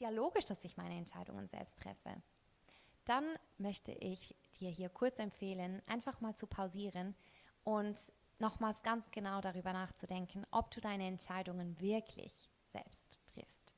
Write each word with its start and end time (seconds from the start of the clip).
Ja 0.00 0.08
logisch, 0.08 0.46
dass 0.46 0.64
ich 0.64 0.78
meine 0.78 0.96
Entscheidungen 0.96 1.46
selbst 1.46 1.78
treffe. 1.78 2.22
Dann 3.04 3.24
möchte 3.58 3.92
ich 3.92 4.34
dir 4.58 4.70
hier 4.70 4.88
kurz 4.88 5.18
empfehlen, 5.18 5.82
einfach 5.86 6.22
mal 6.22 6.34
zu 6.34 6.46
pausieren 6.46 7.14
und 7.64 7.98
nochmals 8.38 8.82
ganz 8.82 9.10
genau 9.10 9.42
darüber 9.42 9.74
nachzudenken, 9.74 10.46
ob 10.50 10.70
du 10.70 10.80
deine 10.80 11.06
Entscheidungen 11.06 11.78
wirklich 11.80 12.50
selbst 12.72 13.20
triffst. 13.26 13.74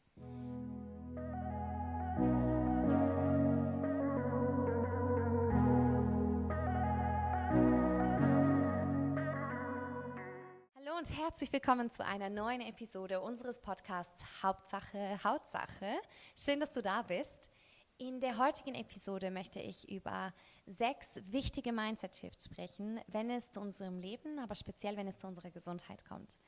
Herzlich 11.22 11.52
willkommen 11.52 11.88
zu 11.92 12.04
einer 12.04 12.28
neuen 12.28 12.60
Episode 12.62 13.20
unseres 13.20 13.60
Podcasts 13.60 14.20
Hauptsache 14.42 15.22
Hautsache. 15.22 16.00
Schön, 16.36 16.58
dass 16.58 16.72
du 16.72 16.82
da 16.82 17.02
bist. 17.02 17.48
In 17.96 18.18
der 18.18 18.38
heutigen 18.38 18.74
Episode 18.74 19.30
möchte 19.30 19.60
ich 19.60 19.88
über 19.88 20.34
sechs 20.66 21.06
wichtige 21.26 21.72
Mindset-Shifts 21.72 22.46
sprechen, 22.46 22.98
wenn 23.06 23.30
es 23.30 23.48
zu 23.52 23.60
unserem 23.60 24.00
Leben, 24.00 24.40
aber 24.40 24.56
speziell 24.56 24.96
wenn 24.96 25.06
es 25.06 25.16
zu 25.16 25.28
unserer 25.28 25.52
Gesundheit 25.52 26.04
kommt. 26.04 26.40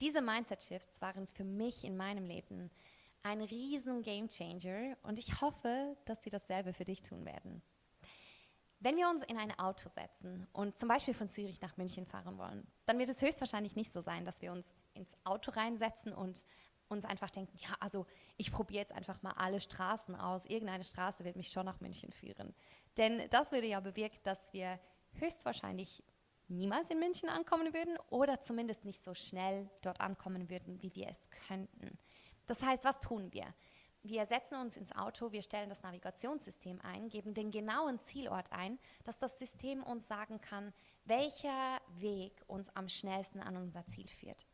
Diese 0.00 0.22
Mindset-Shifts 0.22 1.02
waren 1.02 1.26
für 1.26 1.44
mich 1.44 1.84
in 1.84 1.98
meinem 1.98 2.24
Leben 2.24 2.70
ein 3.22 3.42
riesen 3.42 4.00
Game-Changer 4.00 4.96
und 5.02 5.18
ich 5.18 5.42
hoffe, 5.42 5.94
dass 6.06 6.22
sie 6.22 6.30
dasselbe 6.30 6.72
für 6.72 6.86
dich 6.86 7.02
tun 7.02 7.26
werden. 7.26 7.60
Wenn 8.82 8.96
wir 8.96 9.08
uns 9.08 9.22
in 9.24 9.38
ein 9.38 9.56
Auto 9.60 9.88
setzen 9.90 10.48
und 10.52 10.76
zum 10.76 10.88
Beispiel 10.88 11.14
von 11.14 11.30
Zürich 11.30 11.60
nach 11.60 11.76
München 11.76 12.04
fahren 12.04 12.36
wollen, 12.36 12.66
dann 12.84 12.98
wird 12.98 13.10
es 13.10 13.22
höchstwahrscheinlich 13.22 13.76
nicht 13.76 13.92
so 13.92 14.00
sein, 14.00 14.24
dass 14.24 14.42
wir 14.42 14.50
uns 14.50 14.66
ins 14.94 15.14
Auto 15.22 15.52
reinsetzen 15.52 16.12
und 16.12 16.44
uns 16.88 17.04
einfach 17.04 17.30
denken, 17.30 17.56
ja, 17.58 17.76
also 17.78 18.06
ich 18.36 18.50
probiere 18.50 18.80
jetzt 18.80 18.92
einfach 18.92 19.22
mal 19.22 19.34
alle 19.36 19.60
Straßen 19.60 20.16
aus. 20.16 20.46
Irgendeine 20.46 20.82
Straße 20.82 21.22
wird 21.22 21.36
mich 21.36 21.50
schon 21.50 21.64
nach 21.64 21.80
München 21.80 22.10
führen. 22.10 22.56
Denn 22.96 23.22
das 23.30 23.52
würde 23.52 23.68
ja 23.68 23.78
bewirken, 23.78 24.18
dass 24.24 24.52
wir 24.52 24.80
höchstwahrscheinlich 25.12 26.02
niemals 26.48 26.90
in 26.90 26.98
München 26.98 27.28
ankommen 27.28 27.72
würden 27.72 27.96
oder 28.10 28.40
zumindest 28.40 28.84
nicht 28.84 29.04
so 29.04 29.14
schnell 29.14 29.70
dort 29.82 30.00
ankommen 30.00 30.50
würden, 30.50 30.82
wie 30.82 30.92
wir 30.96 31.08
es 31.08 31.30
könnten. 31.46 31.98
Das 32.46 32.60
heißt, 32.62 32.82
was 32.82 32.98
tun 32.98 33.32
wir? 33.32 33.54
Wir 34.04 34.26
setzen 34.26 34.56
uns 34.56 34.76
ins 34.76 34.90
Auto, 34.96 35.30
wir 35.30 35.42
stellen 35.42 35.68
das 35.68 35.82
Navigationssystem 35.82 36.80
ein, 36.82 37.08
geben 37.08 37.34
den 37.34 37.52
genauen 37.52 38.00
Zielort 38.00 38.50
ein, 38.50 38.80
dass 39.04 39.16
das 39.18 39.38
System 39.38 39.84
uns 39.84 40.08
sagen 40.08 40.40
kann, 40.40 40.72
welcher 41.04 41.80
Weg 41.98 42.42
uns 42.48 42.68
am 42.74 42.88
schnellsten 42.88 43.40
an 43.40 43.56
unser 43.56 43.86
Ziel 43.86 44.08
führt. 44.08 44.44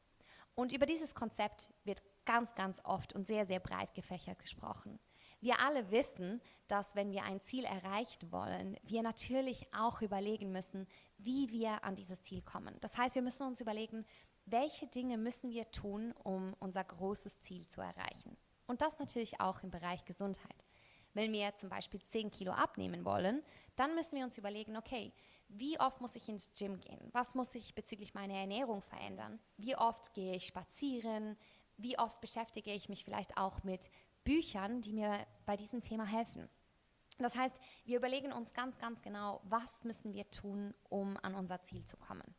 Und 0.55 0.73
über 0.73 0.85
dieses 0.85 1.15
Konzept 1.15 1.71
wird 1.85 2.03
ganz, 2.27 2.55
ganz 2.57 2.81
oft 2.85 3.15
und 3.15 3.27
sehr, 3.27 3.47
sehr 3.47 3.61
breit 3.61 3.95
gefächert 3.95 4.39
gesprochen. 4.39 4.99
Wir 5.41 5.61
alle 5.61 5.91
wissen, 5.91 6.43
dass 6.67 6.95
wenn 6.95 7.13
wir 7.13 7.23
ein 7.23 7.41
Ziel 7.41 7.65
erreichen 7.65 8.31
wollen, 8.31 8.77
wir 8.83 9.03
natürlich 9.03 9.73
auch 9.73 10.03
überlegen 10.03 10.53
müssen, 10.53 10.87
wie 11.17 11.49
wir 11.51 11.85
an 11.85 11.95
dieses 11.95 12.21
Ziel 12.21 12.43
kommen. 12.43 12.77
Das 12.83 12.99
heißt, 12.99 13.15
wir 13.15 13.23
müssen 13.23 13.47
uns 13.47 13.63
überlegen, 13.63 14.05
welche 14.45 14.89
Dinge 14.89 15.17
müssen 15.17 15.51
wir 15.51 15.71
tun, 15.71 16.13
um 16.23 16.55
unser 16.59 16.85
großes 16.85 17.41
Ziel 17.41 17.67
zu 17.69 17.81
erreichen. 17.81 18.37
Und 18.69 18.80
das 18.80 19.00
natürlich 19.00 19.41
auch 19.41 19.64
im 19.64 19.70
Bereich 19.70 20.05
Gesundheit. 20.05 20.64
Wenn 21.14 21.33
wir 21.33 21.56
zum 21.56 21.69
Beispiel 21.69 22.00
10 22.00 22.30
Kilo 22.30 22.52
abnehmen 22.52 23.05
wollen, 23.05 23.42
dann 23.74 23.97
müssen 23.97 24.16
wir 24.16 24.24
uns 24.24 24.38
überlegen, 24.38 24.77
okay, 24.77 25.12
wie 25.48 25.80
oft 25.80 26.00
muss 26.00 26.14
ich 26.14 26.28
ins 26.28 26.52
Gym 26.56 26.78
gehen? 26.78 27.08
Was 27.11 27.34
muss 27.34 27.52
ich 27.56 27.74
bezüglich 27.74 28.14
meiner 28.14 28.34
Ernährung 28.34 28.83
verändern? 28.83 29.41
Wie 29.56 29.77
oft 29.77 30.14
gehe 30.14 30.36
ich 30.36 30.46
spazieren? 30.46 31.36
wie 31.78 31.98
oft 31.98 32.20
beschäftige 32.20 32.72
ich 32.72 32.89
mich 32.89 33.05
vielleicht 33.05 33.39
auch 33.39 33.62
mit 33.62 33.89
Büchern, 34.24 34.83
die 34.83 34.92
mir 34.92 35.27
bei 35.46 35.56
diesem 35.56 35.80
Thema 35.80 36.05
helfen. 36.05 36.48
Das 37.19 37.34
heißt, 37.34 37.56
wir 37.84 37.96
überlegen 37.96 38.33
uns 38.33 38.52
ganz, 38.52 38.78
ganz 38.78 39.00
genau, 39.00 39.41
was 39.44 39.84
müssen 39.84 40.12
wir 40.12 40.28
tun, 40.30 40.74
um 40.89 41.16
an 41.22 41.34
unser 41.34 41.62
Ziel 41.62 41.84
zu 41.84 41.96
kommen. 41.96 42.34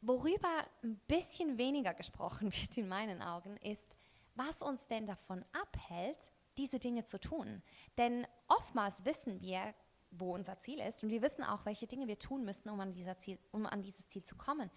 Worüber 0.00 0.64
ein 0.82 0.98
bisschen 1.08 1.58
weniger 1.58 1.94
gesprochen 1.94 2.52
wird 2.60 2.76
in 2.76 2.88
meinen 2.88 3.22
Augen, 3.22 3.56
ist, 3.58 3.95
was 4.36 4.62
uns 4.62 4.86
denn 4.86 5.06
davon 5.06 5.44
abhält, 5.52 6.32
diese 6.58 6.78
Dinge 6.78 7.04
zu 7.04 7.18
tun. 7.18 7.62
Denn 7.98 8.26
oftmals 8.48 9.04
wissen 9.04 9.40
wir, 9.40 9.74
wo 10.10 10.34
unser 10.34 10.60
Ziel 10.60 10.80
ist 10.80 11.02
und 11.02 11.10
wir 11.10 11.22
wissen 11.22 11.44
auch, 11.44 11.66
welche 11.66 11.86
Dinge 11.86 12.06
wir 12.06 12.18
tun 12.18 12.44
müssen, 12.44 12.70
um 12.70 12.80
an, 12.80 12.94
Ziel, 13.18 13.38
um 13.52 13.66
an 13.66 13.82
dieses 13.82 14.08
Ziel 14.08 14.24
zu 14.24 14.36
kommen. 14.36 14.70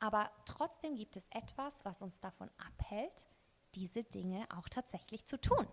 Aber 0.00 0.30
trotzdem 0.46 0.96
gibt 0.96 1.16
es 1.16 1.26
etwas, 1.30 1.74
was 1.84 2.02
uns 2.02 2.18
davon 2.20 2.50
abhält, 2.58 3.26
diese 3.74 4.02
Dinge 4.02 4.46
auch 4.56 4.68
tatsächlich 4.68 5.26
zu 5.26 5.40
tun. 5.40 5.66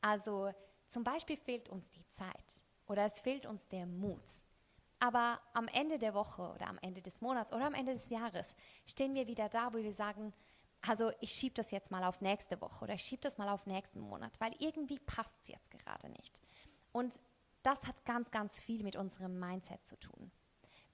Also 0.00 0.52
zum 0.88 1.02
Beispiel 1.02 1.36
fehlt 1.36 1.68
uns 1.68 1.90
die 1.90 2.06
Zeit 2.10 2.64
oder 2.86 3.06
es 3.06 3.20
fehlt 3.20 3.46
uns 3.46 3.66
der 3.68 3.86
Mut. 3.86 4.22
Aber 4.98 5.40
am 5.52 5.68
Ende 5.68 5.98
der 5.98 6.14
Woche 6.14 6.42
oder 6.54 6.68
am 6.68 6.78
Ende 6.80 7.02
des 7.02 7.20
Monats 7.20 7.52
oder 7.52 7.66
am 7.66 7.74
Ende 7.74 7.92
des 7.92 8.08
Jahres 8.08 8.54
stehen 8.86 9.14
wir 9.14 9.26
wieder 9.26 9.48
da, 9.48 9.72
wo 9.72 9.78
wir 9.78 9.92
sagen, 9.92 10.32
also 10.86 11.10
ich 11.20 11.32
schiebe 11.32 11.54
das 11.54 11.70
jetzt 11.70 11.90
mal 11.90 12.04
auf 12.04 12.20
nächste 12.20 12.60
Woche 12.60 12.84
oder 12.84 12.94
ich 12.94 13.02
schiebe 13.02 13.22
das 13.22 13.38
mal 13.38 13.48
auf 13.48 13.66
nächsten 13.66 14.00
Monat, 14.00 14.38
weil 14.40 14.54
irgendwie 14.58 14.98
passt 14.98 15.34
es 15.42 15.48
jetzt 15.48 15.70
gerade 15.70 16.08
nicht. 16.10 16.40
Und 16.92 17.20
das 17.62 17.82
hat 17.86 18.04
ganz, 18.04 18.30
ganz 18.30 18.60
viel 18.60 18.82
mit 18.82 18.96
unserem 18.96 19.38
Mindset 19.38 19.84
zu 19.86 19.98
tun 19.98 20.30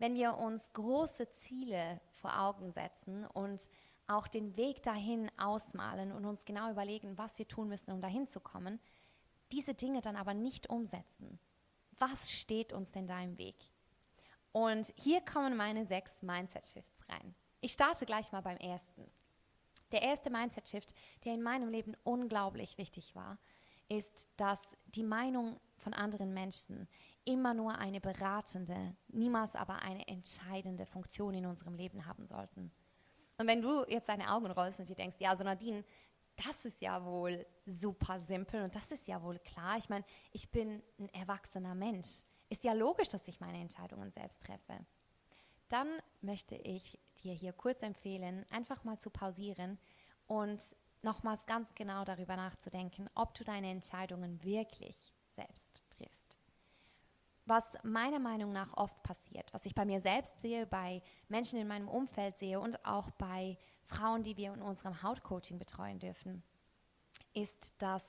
wenn 0.03 0.17
wir 0.17 0.37
uns 0.37 0.69
große 0.73 1.31
Ziele 1.31 2.01
vor 2.11 2.37
Augen 2.37 2.73
setzen 2.73 3.25
und 3.25 3.63
auch 4.09 4.27
den 4.27 4.57
Weg 4.57 4.83
dahin 4.83 5.31
ausmalen 5.39 6.11
und 6.11 6.25
uns 6.25 6.45
genau 6.45 6.73
überlegen, 6.73 7.17
was 7.17 7.39
wir 7.39 7.47
tun 7.47 7.69
müssen, 7.69 7.93
um 7.93 8.01
dahin 8.01 8.27
zu 8.27 8.41
kommen, 8.41 8.81
diese 9.53 9.75
Dinge 9.75 10.01
dann 10.01 10.17
aber 10.17 10.35
nicht 10.35 10.69
umsetzen. 10.69 11.39
Was 12.01 12.33
steht 12.33 12.73
uns 12.73 12.91
denn 12.91 13.07
da 13.07 13.23
im 13.23 13.39
Weg? 13.39 13.55
Und 14.51 14.93
hier 14.97 15.21
kommen 15.21 15.57
meine 15.57 15.87
sechs 15.87 16.21
Mindset-Shifts 16.21 17.09
rein. 17.09 17.37
Ich 17.61 17.73
starte 17.73 18.05
gleich 18.05 18.33
mal 18.33 18.43
beim 18.43 18.57
ersten. 18.57 19.09
Der 19.93 20.03
erste 20.03 20.31
Mindset-Shift, 20.31 20.95
der 21.25 21.35
in 21.35 21.43
meinem 21.43 21.69
Leben 21.69 21.95
unglaublich 22.03 22.79
wichtig 22.79 23.15
war, 23.15 23.39
ist, 23.89 24.29
dass 24.37 24.59
die 24.87 25.03
Meinung 25.03 25.61
von 25.77 25.93
anderen 25.93 26.33
Menschen 26.33 26.89
immer 27.25 27.55
nur 27.55 27.77
eine 27.79 28.01
beratende, 28.01 28.97
niemals 29.09 29.55
aber 29.55 29.83
eine 29.83 30.07
entscheidende 30.09 30.87
Funktion 30.87 31.35
in 31.35 31.47
unserem 31.47 31.75
Leben 31.75 32.07
haben 32.07 32.27
sollten. 32.27 32.73
Und 33.39 33.47
wenn 33.47 33.61
du 33.61 33.85
jetzt 33.89 34.09
deine 34.09 34.33
Augen 34.33 34.51
rollst 34.51 34.81
und 34.81 34.89
dir 34.89 34.95
denkst, 34.95 35.17
ja, 35.19 35.37
so 35.37 35.45
Nadine, 35.45 35.85
das 36.37 36.65
ist 36.65 36.81
ja 36.81 37.05
wohl 37.05 37.45
super 37.67 38.19
simpel 38.21 38.63
und 38.63 38.75
das 38.75 38.91
ist 38.91 39.07
ja 39.07 39.23
wohl 39.23 39.39
klar. 39.41 39.77
Ich 39.79 39.89
meine, 39.89 40.05
ich 40.33 40.51
bin 40.51 40.83
ein 40.99 41.09
erwachsener 41.11 41.75
Mensch. 41.75 42.23
Ist 42.49 42.65
ja 42.65 42.73
logisch, 42.73 43.09
dass 43.09 43.29
ich 43.29 43.41
meine 43.41 43.61
Entscheidungen 43.61 44.11
selbst 44.11 44.41
treffe. 44.43 44.87
Dann 45.69 45.89
möchte 46.21 46.55
ich 46.55 46.99
dir 47.23 47.33
hier 47.33 47.53
kurz 47.53 47.83
empfehlen, 47.83 48.45
einfach 48.51 48.85
mal 48.85 48.99
zu 48.99 49.11
pausieren 49.11 49.79
und 50.27 50.61
nochmals 51.03 51.45
ganz 51.47 51.75
genau 51.75 52.05
darüber 52.05 52.37
nachzudenken, 52.37 53.09
ob 53.15 53.35
du 53.35 53.45
deine 53.45 53.71
Entscheidungen 53.71 54.43
wirklich 54.45 55.13
selbst 55.35 55.85
triffst. 55.91 56.39
Was 57.45 57.65
meiner 57.83 58.21
Meinung 58.21 58.53
nach 58.53 58.77
oft 58.77 59.03
passiert, 59.03 59.53
was 59.53 59.67
ich 59.67 59.75
bei 59.75 59.85
mir 59.85 60.01
selbst 60.01 60.41
sehe, 60.41 60.65
bei 60.67 61.03
Menschen 61.29 61.59
in 61.59 61.67
meinem 61.67 61.89
Umfeld 61.89 62.39
sehe 62.39 62.61
und 62.61 62.85
auch 62.85 63.11
bei 63.13 63.59
Frauen, 63.85 64.23
die 64.23 64.37
wir 64.37 64.55
in 64.55 64.63
unserem 64.63 65.03
Hautcoaching 65.03 65.59
betreuen 65.59 65.99
dürfen, 65.99 66.45
ist, 67.35 67.75
dass 67.83 68.05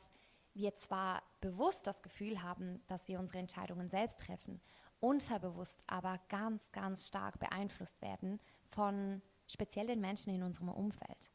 wir 0.54 0.76
zwar 0.76 1.24
bewusst 1.42 1.88
das 1.88 2.04
Gefühl 2.04 2.44
haben, 2.44 2.84
dass 2.88 3.08
wir 3.08 3.20
unsere 3.20 3.40
Entscheidungen 3.40 3.90
selbst 3.90 4.20
treffen, 4.20 4.62
unterbewusst 5.00 5.82
aber 5.88 6.20
ganz, 6.30 6.72
ganz 6.72 7.08
stark 7.08 7.40
beeinflusst 7.40 8.02
werden 8.04 8.40
von 8.74 9.22
speziell 9.48 9.88
den 9.88 10.02
Menschen 10.02 10.34
in 10.34 10.44
unserem 10.44 10.70
Umfeld. 10.70 11.30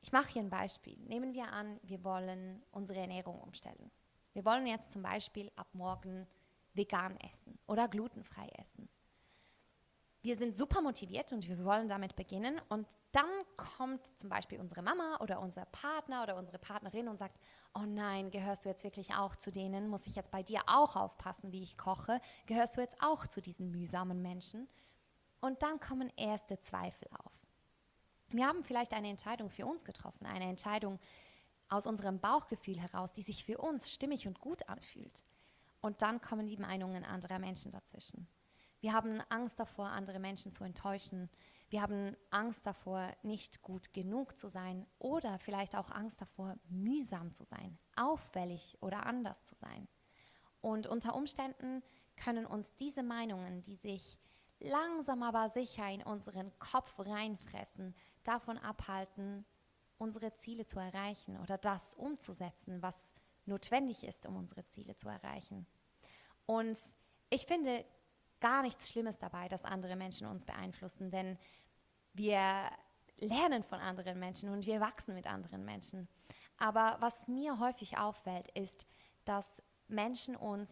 Ich 0.00 0.12
mache 0.12 0.32
hier 0.32 0.42
ein 0.42 0.50
Beispiel. 0.50 0.98
Nehmen 0.98 1.32
wir 1.32 1.50
an, 1.52 1.80
wir 1.82 2.04
wollen 2.04 2.62
unsere 2.70 3.00
Ernährung 3.00 3.40
umstellen. 3.40 3.90
Wir 4.32 4.44
wollen 4.44 4.66
jetzt 4.66 4.92
zum 4.92 5.02
Beispiel 5.02 5.50
ab 5.56 5.68
morgen 5.72 6.26
vegan 6.74 7.16
essen 7.20 7.58
oder 7.66 7.88
glutenfrei 7.88 8.48
essen. 8.58 8.88
Wir 10.22 10.36
sind 10.36 10.56
super 10.56 10.80
motiviert 10.80 11.32
und 11.32 11.46
wir 11.46 11.62
wollen 11.64 11.88
damit 11.88 12.16
beginnen 12.16 12.60
und 12.70 12.86
dann 13.12 13.28
kommt 13.56 14.00
zum 14.18 14.30
Beispiel 14.30 14.58
unsere 14.58 14.82
Mama 14.82 15.18
oder 15.20 15.38
unser 15.38 15.66
Partner 15.66 16.22
oder 16.22 16.36
unsere 16.36 16.58
Partnerin 16.58 17.08
und 17.08 17.18
sagt, 17.18 17.38
oh 17.74 17.84
nein, 17.86 18.30
gehörst 18.30 18.64
du 18.64 18.70
jetzt 18.70 18.84
wirklich 18.84 19.14
auch 19.14 19.36
zu 19.36 19.52
denen? 19.52 19.86
Muss 19.88 20.06
ich 20.06 20.16
jetzt 20.16 20.30
bei 20.30 20.42
dir 20.42 20.62
auch 20.66 20.96
aufpassen, 20.96 21.52
wie 21.52 21.62
ich 21.62 21.76
koche? 21.76 22.20
Gehörst 22.46 22.76
du 22.76 22.80
jetzt 22.80 22.96
auch 23.00 23.26
zu 23.26 23.40
diesen 23.40 23.70
mühsamen 23.70 24.22
Menschen? 24.22 24.66
Und 25.44 25.62
dann 25.62 25.78
kommen 25.78 26.10
erste 26.16 26.58
Zweifel 26.58 27.06
auf. 27.22 27.32
Wir 28.28 28.46
haben 28.46 28.64
vielleicht 28.64 28.94
eine 28.94 29.10
Entscheidung 29.10 29.50
für 29.50 29.66
uns 29.66 29.84
getroffen, 29.84 30.24
eine 30.24 30.46
Entscheidung, 30.46 30.98
aus 31.68 31.86
unserem 31.86 32.18
Bauchgefühl 32.18 32.80
heraus, 32.80 33.12
die 33.12 33.20
sich 33.20 33.44
für 33.44 33.58
uns 33.58 33.92
stimmig 33.92 34.26
und 34.26 34.40
gut 34.40 34.66
anfühlt. 34.70 35.22
Und 35.82 36.00
dann 36.00 36.22
kommen 36.22 36.46
die 36.46 36.56
Meinungen 36.56 37.04
anderer 37.04 37.38
Menschen 37.38 37.72
dazwischen. 37.72 38.26
Wir 38.80 38.94
haben 38.94 39.20
Angst 39.28 39.60
davor, 39.60 39.88
andere 39.88 40.18
Menschen 40.18 40.54
zu 40.54 40.64
enttäuschen. 40.64 41.28
Wir 41.68 41.82
haben 41.82 42.16
Angst 42.30 42.66
davor, 42.66 43.12
nicht 43.22 43.60
gut 43.60 43.92
genug 43.92 44.38
zu 44.38 44.48
sein 44.48 44.86
oder 44.98 45.38
vielleicht 45.40 45.76
auch 45.76 45.90
Angst 45.90 46.22
davor, 46.22 46.56
mühsam 46.70 47.34
zu 47.34 47.44
sein, 47.44 47.78
auffällig 47.96 48.78
oder 48.80 49.04
anders 49.04 49.44
zu 49.44 49.54
sein. 49.56 49.88
Und 50.62 50.86
unter 50.86 51.14
Umständen 51.14 51.82
können 52.16 52.46
uns 52.46 52.74
diese 52.76 53.02
Meinungen, 53.02 53.62
die 53.62 53.76
sich 53.76 54.18
langsam 54.60 55.22
aber 55.22 55.48
sicher 55.50 55.88
in 55.90 56.02
unseren 56.02 56.56
Kopf 56.58 56.92
reinfressen, 56.98 57.94
davon 58.22 58.58
abhalten, 58.58 59.44
unsere 59.98 60.34
Ziele 60.36 60.66
zu 60.66 60.78
erreichen 60.78 61.38
oder 61.38 61.58
das 61.58 61.94
umzusetzen, 61.94 62.82
was 62.82 62.96
notwendig 63.46 64.04
ist, 64.04 64.26
um 64.26 64.36
unsere 64.36 64.66
Ziele 64.68 64.96
zu 64.96 65.08
erreichen. 65.08 65.66
Und 66.46 66.78
ich 67.30 67.46
finde 67.46 67.84
gar 68.40 68.62
nichts 68.62 68.90
Schlimmes 68.90 69.18
dabei, 69.18 69.48
dass 69.48 69.64
andere 69.64 69.96
Menschen 69.96 70.26
uns 70.26 70.44
beeinflussen, 70.44 71.10
denn 71.10 71.38
wir 72.12 72.70
lernen 73.18 73.62
von 73.62 73.80
anderen 73.80 74.18
Menschen 74.18 74.50
und 74.50 74.66
wir 74.66 74.80
wachsen 74.80 75.14
mit 75.14 75.26
anderen 75.26 75.64
Menschen. 75.64 76.08
Aber 76.58 76.96
was 77.00 77.26
mir 77.26 77.58
häufig 77.58 77.98
auffällt, 77.98 78.48
ist, 78.48 78.86
dass 79.24 79.46
Menschen 79.88 80.36
uns 80.36 80.70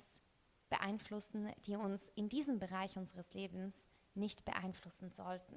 beeinflussen, 0.72 1.52
die 1.66 1.76
uns 1.76 2.02
in 2.14 2.30
diesem 2.30 2.58
Bereich 2.58 2.96
unseres 2.96 3.34
Lebens 3.34 3.74
nicht 4.14 4.44
beeinflussen 4.44 5.10
sollten. 5.10 5.56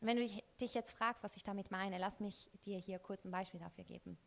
Und 0.00 0.08
wenn 0.08 0.16
du 0.16 0.28
dich 0.60 0.74
jetzt 0.74 0.92
fragst, 0.92 1.22
was 1.22 1.36
ich 1.36 1.44
damit 1.44 1.70
meine, 1.70 1.98
lass 1.98 2.18
mich 2.18 2.50
dir 2.64 2.78
hier 2.78 2.98
kurz 2.98 3.24
ein 3.24 3.30
Beispiel 3.30 3.60
dafür 3.60 3.84
geben. 3.84 4.18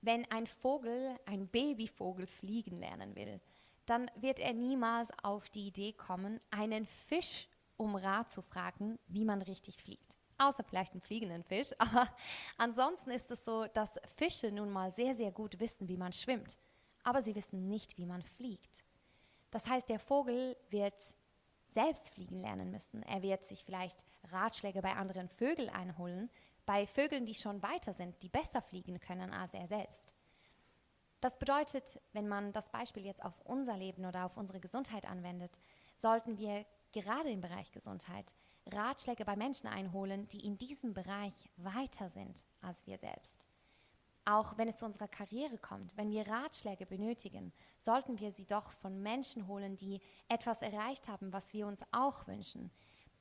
Wenn 0.00 0.30
ein 0.30 0.46
Vogel, 0.46 1.18
ein 1.26 1.46
Babyvogel 1.48 2.26
fliegen 2.26 2.78
lernen 2.78 3.14
will, 3.16 3.40
dann 3.84 4.10
wird 4.16 4.38
er 4.38 4.54
niemals 4.54 5.10
auf 5.22 5.50
die 5.50 5.66
Idee 5.66 5.92
kommen, 5.92 6.40
einen 6.50 6.86
Fisch 6.86 7.48
um 7.76 7.96
Rat 7.96 8.30
zu 8.30 8.40
fragen, 8.40 8.98
wie 9.08 9.24
man 9.24 9.42
richtig 9.42 9.76
fliegt. 9.76 10.16
Außer 10.38 10.64
vielleicht 10.64 10.92
einen 10.92 11.02
fliegenden 11.02 11.44
Fisch. 11.44 11.70
Aber 11.78 12.08
ansonsten 12.56 13.10
ist 13.10 13.30
es 13.30 13.44
so, 13.44 13.66
dass 13.66 13.90
Fische 14.16 14.50
nun 14.50 14.70
mal 14.70 14.90
sehr, 14.90 15.14
sehr 15.14 15.32
gut 15.32 15.58
wissen, 15.60 15.88
wie 15.88 15.96
man 15.96 16.12
schwimmt. 16.12 16.56
Aber 17.02 17.22
sie 17.22 17.34
wissen 17.34 17.68
nicht, 17.68 17.96
wie 17.98 18.06
man 18.06 18.22
fliegt. 18.22 18.85
Das 19.50 19.66
heißt, 19.66 19.88
der 19.88 19.98
Vogel 19.98 20.56
wird 20.70 20.94
selbst 21.66 22.10
fliegen 22.10 22.38
lernen 22.38 22.70
müssen. 22.70 23.02
Er 23.02 23.22
wird 23.22 23.44
sich 23.44 23.64
vielleicht 23.64 24.04
Ratschläge 24.30 24.82
bei 24.82 24.94
anderen 24.94 25.28
Vögeln 25.28 25.68
einholen, 25.68 26.30
bei 26.64 26.86
Vögeln, 26.86 27.26
die 27.26 27.34
schon 27.34 27.62
weiter 27.62 27.92
sind, 27.92 28.22
die 28.22 28.28
besser 28.28 28.62
fliegen 28.62 28.98
können 28.98 29.32
als 29.32 29.54
er 29.54 29.66
selbst. 29.68 30.14
Das 31.20 31.38
bedeutet, 31.38 32.00
wenn 32.12 32.28
man 32.28 32.52
das 32.52 32.68
Beispiel 32.70 33.04
jetzt 33.04 33.24
auf 33.24 33.40
unser 33.44 33.76
Leben 33.76 34.04
oder 34.04 34.26
auf 34.26 34.36
unsere 34.36 34.60
Gesundheit 34.60 35.06
anwendet, 35.06 35.60
sollten 35.96 36.38
wir 36.38 36.66
gerade 36.92 37.30
im 37.30 37.40
Bereich 37.40 37.72
Gesundheit 37.72 38.34
Ratschläge 38.66 39.24
bei 39.24 39.36
Menschen 39.36 39.68
einholen, 39.68 40.28
die 40.28 40.44
in 40.44 40.58
diesem 40.58 40.92
Bereich 40.92 41.48
weiter 41.56 42.08
sind 42.08 42.44
als 42.60 42.86
wir 42.86 42.98
selbst. 42.98 43.45
Auch 44.28 44.58
wenn 44.58 44.66
es 44.66 44.76
zu 44.76 44.84
unserer 44.84 45.06
Karriere 45.06 45.56
kommt, 45.56 45.96
wenn 45.96 46.10
wir 46.10 46.26
Ratschläge 46.26 46.84
benötigen, 46.84 47.52
sollten 47.78 48.18
wir 48.18 48.32
sie 48.32 48.44
doch 48.44 48.72
von 48.72 49.00
Menschen 49.00 49.46
holen, 49.46 49.76
die 49.76 50.00
etwas 50.28 50.62
erreicht 50.62 51.08
haben, 51.08 51.32
was 51.32 51.52
wir 51.52 51.68
uns 51.68 51.80
auch 51.92 52.26
wünschen. 52.26 52.72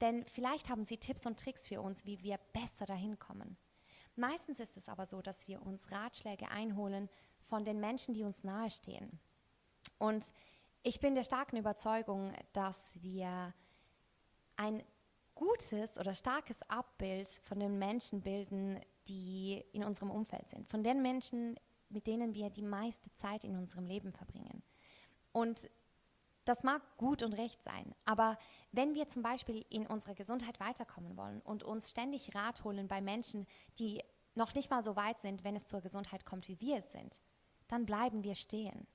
Denn 0.02 0.26
vielleicht 0.26 0.68
haben 0.68 0.84
sie 0.84 0.98
Tipps 0.98 1.28
und 1.28 1.40
Tricks 1.40 1.68
für 1.68 1.80
uns, 1.80 2.06
wie 2.06 2.24
wir 2.24 2.40
besser 2.54 2.88
dahin 2.88 3.20
kommen. 3.20 3.56
Meistens 4.16 4.60
ist 4.60 4.76
es 4.78 4.90
aber 4.90 5.06
so, 5.06 5.22
dass 5.22 5.48
wir 5.48 5.62
uns 5.62 5.92
Ratschläge 5.92 6.50
einholen 6.50 7.08
von 7.40 7.64
den 7.64 7.80
Menschen, 7.80 8.16
die 8.16 8.24
uns 8.24 8.44
nahestehen. 8.44 9.20
Und 10.00 10.26
ich 10.82 11.00
bin 11.00 11.14
der 11.14 11.24
starken 11.24 11.58
Überzeugung, 11.58 12.34
dass 12.54 12.80
wir 12.96 13.54
ein 14.56 14.82
gutes 15.36 15.98
oder 15.98 16.14
starkes 16.14 16.62
Abbild 16.64 17.28
von 17.44 17.60
den 17.60 17.78
Menschen 17.78 18.22
bilden, 18.22 18.80
die 19.08 19.64
in 19.74 19.84
unserem 19.84 20.12
Umfeld 20.12 20.50
sind, 20.50 20.68
von 20.68 20.84
den 20.84 21.02
Menschen, 21.02 21.60
mit 21.90 22.08
denen 22.08 22.34
wir 22.34 22.50
die 22.50 22.64
meiste 22.64 23.14
Zeit 23.16 23.44
in 23.44 23.56
unserem 23.56 23.86
Leben 23.86 24.12
verbringen. 24.12 24.64
Und 25.32 25.70
das 26.46 26.64
mag 26.64 26.82
gut 26.98 27.24
und 27.24 27.34
recht 27.34 27.64
sein, 27.64 27.96
aber 28.06 28.38
wenn 28.72 28.94
wir 28.94 29.08
zum 29.08 29.24
Beispiel 29.24 29.66
in 29.70 29.88
unserer 29.88 30.14
Gesundheit 30.14 30.60
weiterkommen 30.60 31.18
wollen 31.18 31.42
und 31.42 31.64
uns 31.64 31.90
ständig 31.90 32.36
Rat 32.36 32.64
holen 32.64 32.88
bei 32.88 33.02
Menschen, 33.02 33.48
die 33.80 34.04
noch 34.36 34.54
nicht 34.54 34.70
mal 34.70 34.84
so 34.84 34.96
weit 34.96 35.20
sind, 35.22 35.44
wenn 35.44 35.56
es 35.56 35.66
zur 35.66 35.82
Gesundheit 35.82 36.26
kommt, 36.26 36.48
wie 36.48 36.60
wir 36.62 36.78
es 36.78 36.92
sind, 36.92 37.20
dann 37.68 37.86
bleiben 37.86 38.24
wir 38.24 38.36
stehen. 38.36 38.86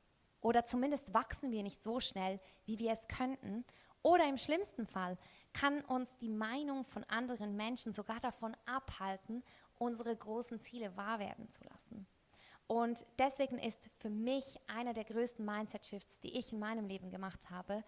Oder 0.40 0.64
zumindest 0.64 1.12
wachsen 1.12 1.50
wir 1.50 1.62
nicht 1.62 1.82
so 1.82 2.00
schnell, 2.00 2.40
wie 2.66 2.78
wir 2.78 2.92
es 2.92 3.08
könnten. 3.08 3.64
Oder 4.02 4.28
im 4.28 4.38
schlimmsten 4.38 4.86
Fall 4.86 5.18
kann 5.52 5.82
uns 5.84 6.16
die 6.18 6.30
Meinung 6.30 6.84
von 6.84 7.04
anderen 7.04 7.56
Menschen 7.56 7.92
sogar 7.92 8.20
davon 8.20 8.56
abhalten, 8.64 9.42
unsere 9.80 10.14
großen 10.14 10.60
Ziele 10.60 10.96
wahr 10.96 11.18
werden 11.18 11.50
zu 11.50 11.64
lassen. 11.64 12.06
Und 12.66 13.04
deswegen 13.18 13.58
ist 13.58 13.90
für 13.98 14.10
mich 14.10 14.60
einer 14.68 14.92
der 14.92 15.04
größten 15.04 15.44
Mindset-Shifts, 15.44 16.20
die 16.20 16.38
ich 16.38 16.52
in 16.52 16.60
meinem 16.60 16.86
Leben 16.86 17.10
gemacht 17.10 17.50
habe, 17.50 17.82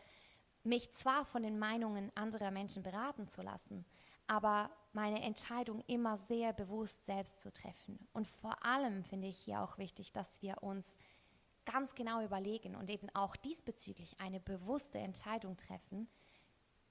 mich 0.65 0.93
zwar 0.93 1.25
von 1.25 1.43
den 1.43 1.59
Meinungen 1.59 2.11
anderer 2.17 2.51
Menschen 2.51 2.83
beraten 2.83 3.29
zu 3.29 3.43
lassen, 3.43 3.85
aber 4.27 4.71
meine 4.93 5.23
Entscheidung 5.23 5.83
immer 5.87 6.17
sehr 6.17 6.53
bewusst 6.53 7.05
selbst 7.05 7.41
zu 7.41 7.53
treffen. 7.53 8.09
Und 8.13 8.27
vor 8.27 8.65
allem 8.65 9.05
finde 9.05 9.29
ich 9.29 9.39
hier 9.39 9.63
auch 9.63 9.79
wichtig, 9.79 10.13
dass 10.13 10.41
wir 10.41 10.63
uns 10.63 10.97
ganz 11.65 11.95
genau 11.95 12.23
überlegen 12.25 12.75
und 12.75 12.91
eben 12.91 13.09
auch 13.15 13.37
diesbezüglich 13.37 14.19
eine 14.19 14.41
bewusste 14.41 14.99
Entscheidung 14.99 15.57
treffen, 15.57 16.09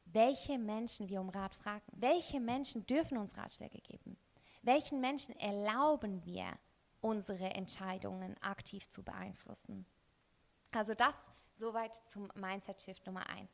welche 0.06 0.58
Menschen 0.58 1.10
wir 1.10 1.22
um 1.22 1.30
Rat 1.30 1.56
fragen. 1.56 1.86
Welche 1.92 2.40
Menschen 2.40 2.86
dürfen 2.86 3.18
uns 3.18 3.36
Ratschläge 3.38 3.80
geben? 3.80 4.18
Welchen 4.62 5.02
Menschen 5.02 5.36
erlauben 5.40 6.24
wir, 6.26 6.58
unsere 7.00 7.50
Entscheidungen 7.56 8.38
aktiv 8.42 8.88
zu 8.90 9.04
beeinflussen? 9.04 9.86
Also 10.72 10.94
das 10.94 11.16
soweit 11.58 11.96
zum 12.10 12.30
Mindset 12.36 12.82
Shift 12.82 13.06
Nummer 13.06 13.28
1. 13.28 13.50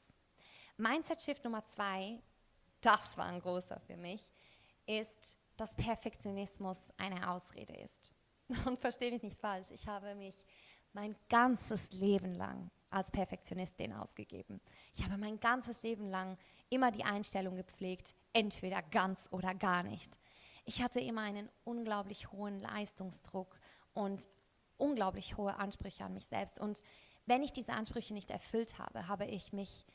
Mindset 0.78 1.22
Shift 1.22 1.44
Nummer 1.44 1.66
2 1.66 2.22
das 2.82 3.18
war 3.18 3.26
ein 3.26 3.42
großer 3.42 3.80
für 3.82 3.98
mich, 3.98 4.32
ist, 4.86 5.38
dass 5.56 5.76
Perfektionismus 5.76 6.78
eine 6.98 7.30
Ausrede 7.30 7.76
ist. 7.76 8.12
Und 8.66 8.80
verstehe 8.80 9.12
mich 9.12 9.24
nicht 9.24 9.40
falsch, 9.40 9.72
ich 9.72 9.88
habe 9.88 10.16
mich 10.16 10.36
mein 10.94 11.16
ganzes 11.30 11.92
Leben 11.92 12.34
lang 12.36 12.72
als 12.90 13.12
Perfektionistin 13.12 13.94
ausgegeben. 13.94 14.62
Ich 14.94 15.04
habe 15.04 15.18
mein 15.18 15.40
ganzes 15.40 15.82
Leben 15.82 16.08
lang 16.10 16.38
immer 16.70 16.92
die 16.92 17.04
Einstellung 17.04 17.56
gepflegt, 17.56 18.16
entweder 18.32 18.82
ganz 18.82 19.28
oder 19.32 19.54
gar 19.54 19.84
nicht. 19.84 20.18
Ich 20.68 20.84
hatte 20.84 21.00
immer 21.00 21.22
einen 21.22 21.50
unglaublich 21.64 22.32
hohen 22.32 22.62
Leistungsdruck 22.62 23.60
und 23.94 24.28
unglaublich 24.78 25.36
hohe 25.38 25.56
Ansprüche 25.56 26.04
an 26.04 26.14
mich 26.14 26.28
selbst. 26.28 26.60
Und 26.60 26.84
wenn 27.26 27.42
ich 27.42 27.52
diese 27.52 27.74
Ansprüche 27.74 28.14
nicht 28.14 28.30
erfüllt 28.30 28.78
habe, 28.78 29.08
habe 29.08 29.26
ich 29.26 29.52
mich 29.52 29.88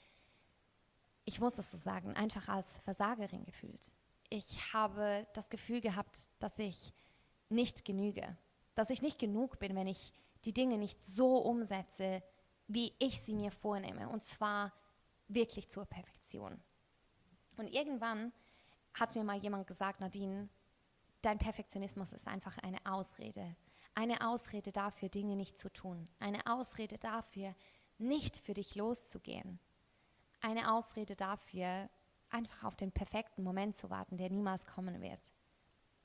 ich 1.24 1.40
muss 1.40 1.54
das 1.54 1.70
so 1.70 1.76
sagen, 1.76 2.14
einfach 2.14 2.48
als 2.48 2.68
Versagerin 2.80 3.44
gefühlt. 3.44 3.92
Ich 4.28 4.72
habe 4.72 5.26
das 5.34 5.48
Gefühl 5.48 5.80
gehabt, 5.80 6.28
dass 6.40 6.58
ich 6.58 6.92
nicht 7.48 7.84
genüge, 7.84 8.36
dass 8.74 8.90
ich 8.90 9.02
nicht 9.02 9.18
genug 9.18 9.58
bin, 9.58 9.76
wenn 9.76 9.86
ich 9.86 10.12
die 10.44 10.54
Dinge 10.54 10.78
nicht 10.78 11.04
so 11.06 11.36
umsetze, 11.36 12.22
wie 12.66 12.94
ich 12.98 13.20
sie 13.20 13.34
mir 13.34 13.52
vornehme, 13.52 14.08
und 14.08 14.24
zwar 14.24 14.72
wirklich 15.28 15.68
zur 15.68 15.84
Perfektion. 15.84 16.60
Und 17.56 17.72
irgendwann 17.72 18.32
hat 18.94 19.14
mir 19.14 19.24
mal 19.24 19.38
jemand 19.38 19.66
gesagt, 19.66 20.00
Nadine, 20.00 20.48
dein 21.22 21.38
Perfektionismus 21.38 22.12
ist 22.12 22.28
einfach 22.28 22.58
eine 22.58 22.78
Ausrede. 22.84 23.56
Eine 23.94 24.26
Ausrede 24.26 24.72
dafür, 24.72 25.08
Dinge 25.08 25.36
nicht 25.36 25.58
zu 25.58 25.70
tun. 25.72 26.08
Eine 26.18 26.46
Ausrede 26.46 26.98
dafür, 26.98 27.54
nicht 27.98 28.38
für 28.38 28.54
dich 28.54 28.74
loszugehen 28.74 29.60
eine 30.42 30.72
Ausrede 30.72 31.16
dafür, 31.16 31.88
einfach 32.30 32.64
auf 32.64 32.76
den 32.76 32.92
perfekten 32.92 33.42
Moment 33.42 33.76
zu 33.76 33.90
warten, 33.90 34.16
der 34.16 34.30
niemals 34.30 34.66
kommen 34.66 35.00
wird. 35.00 35.32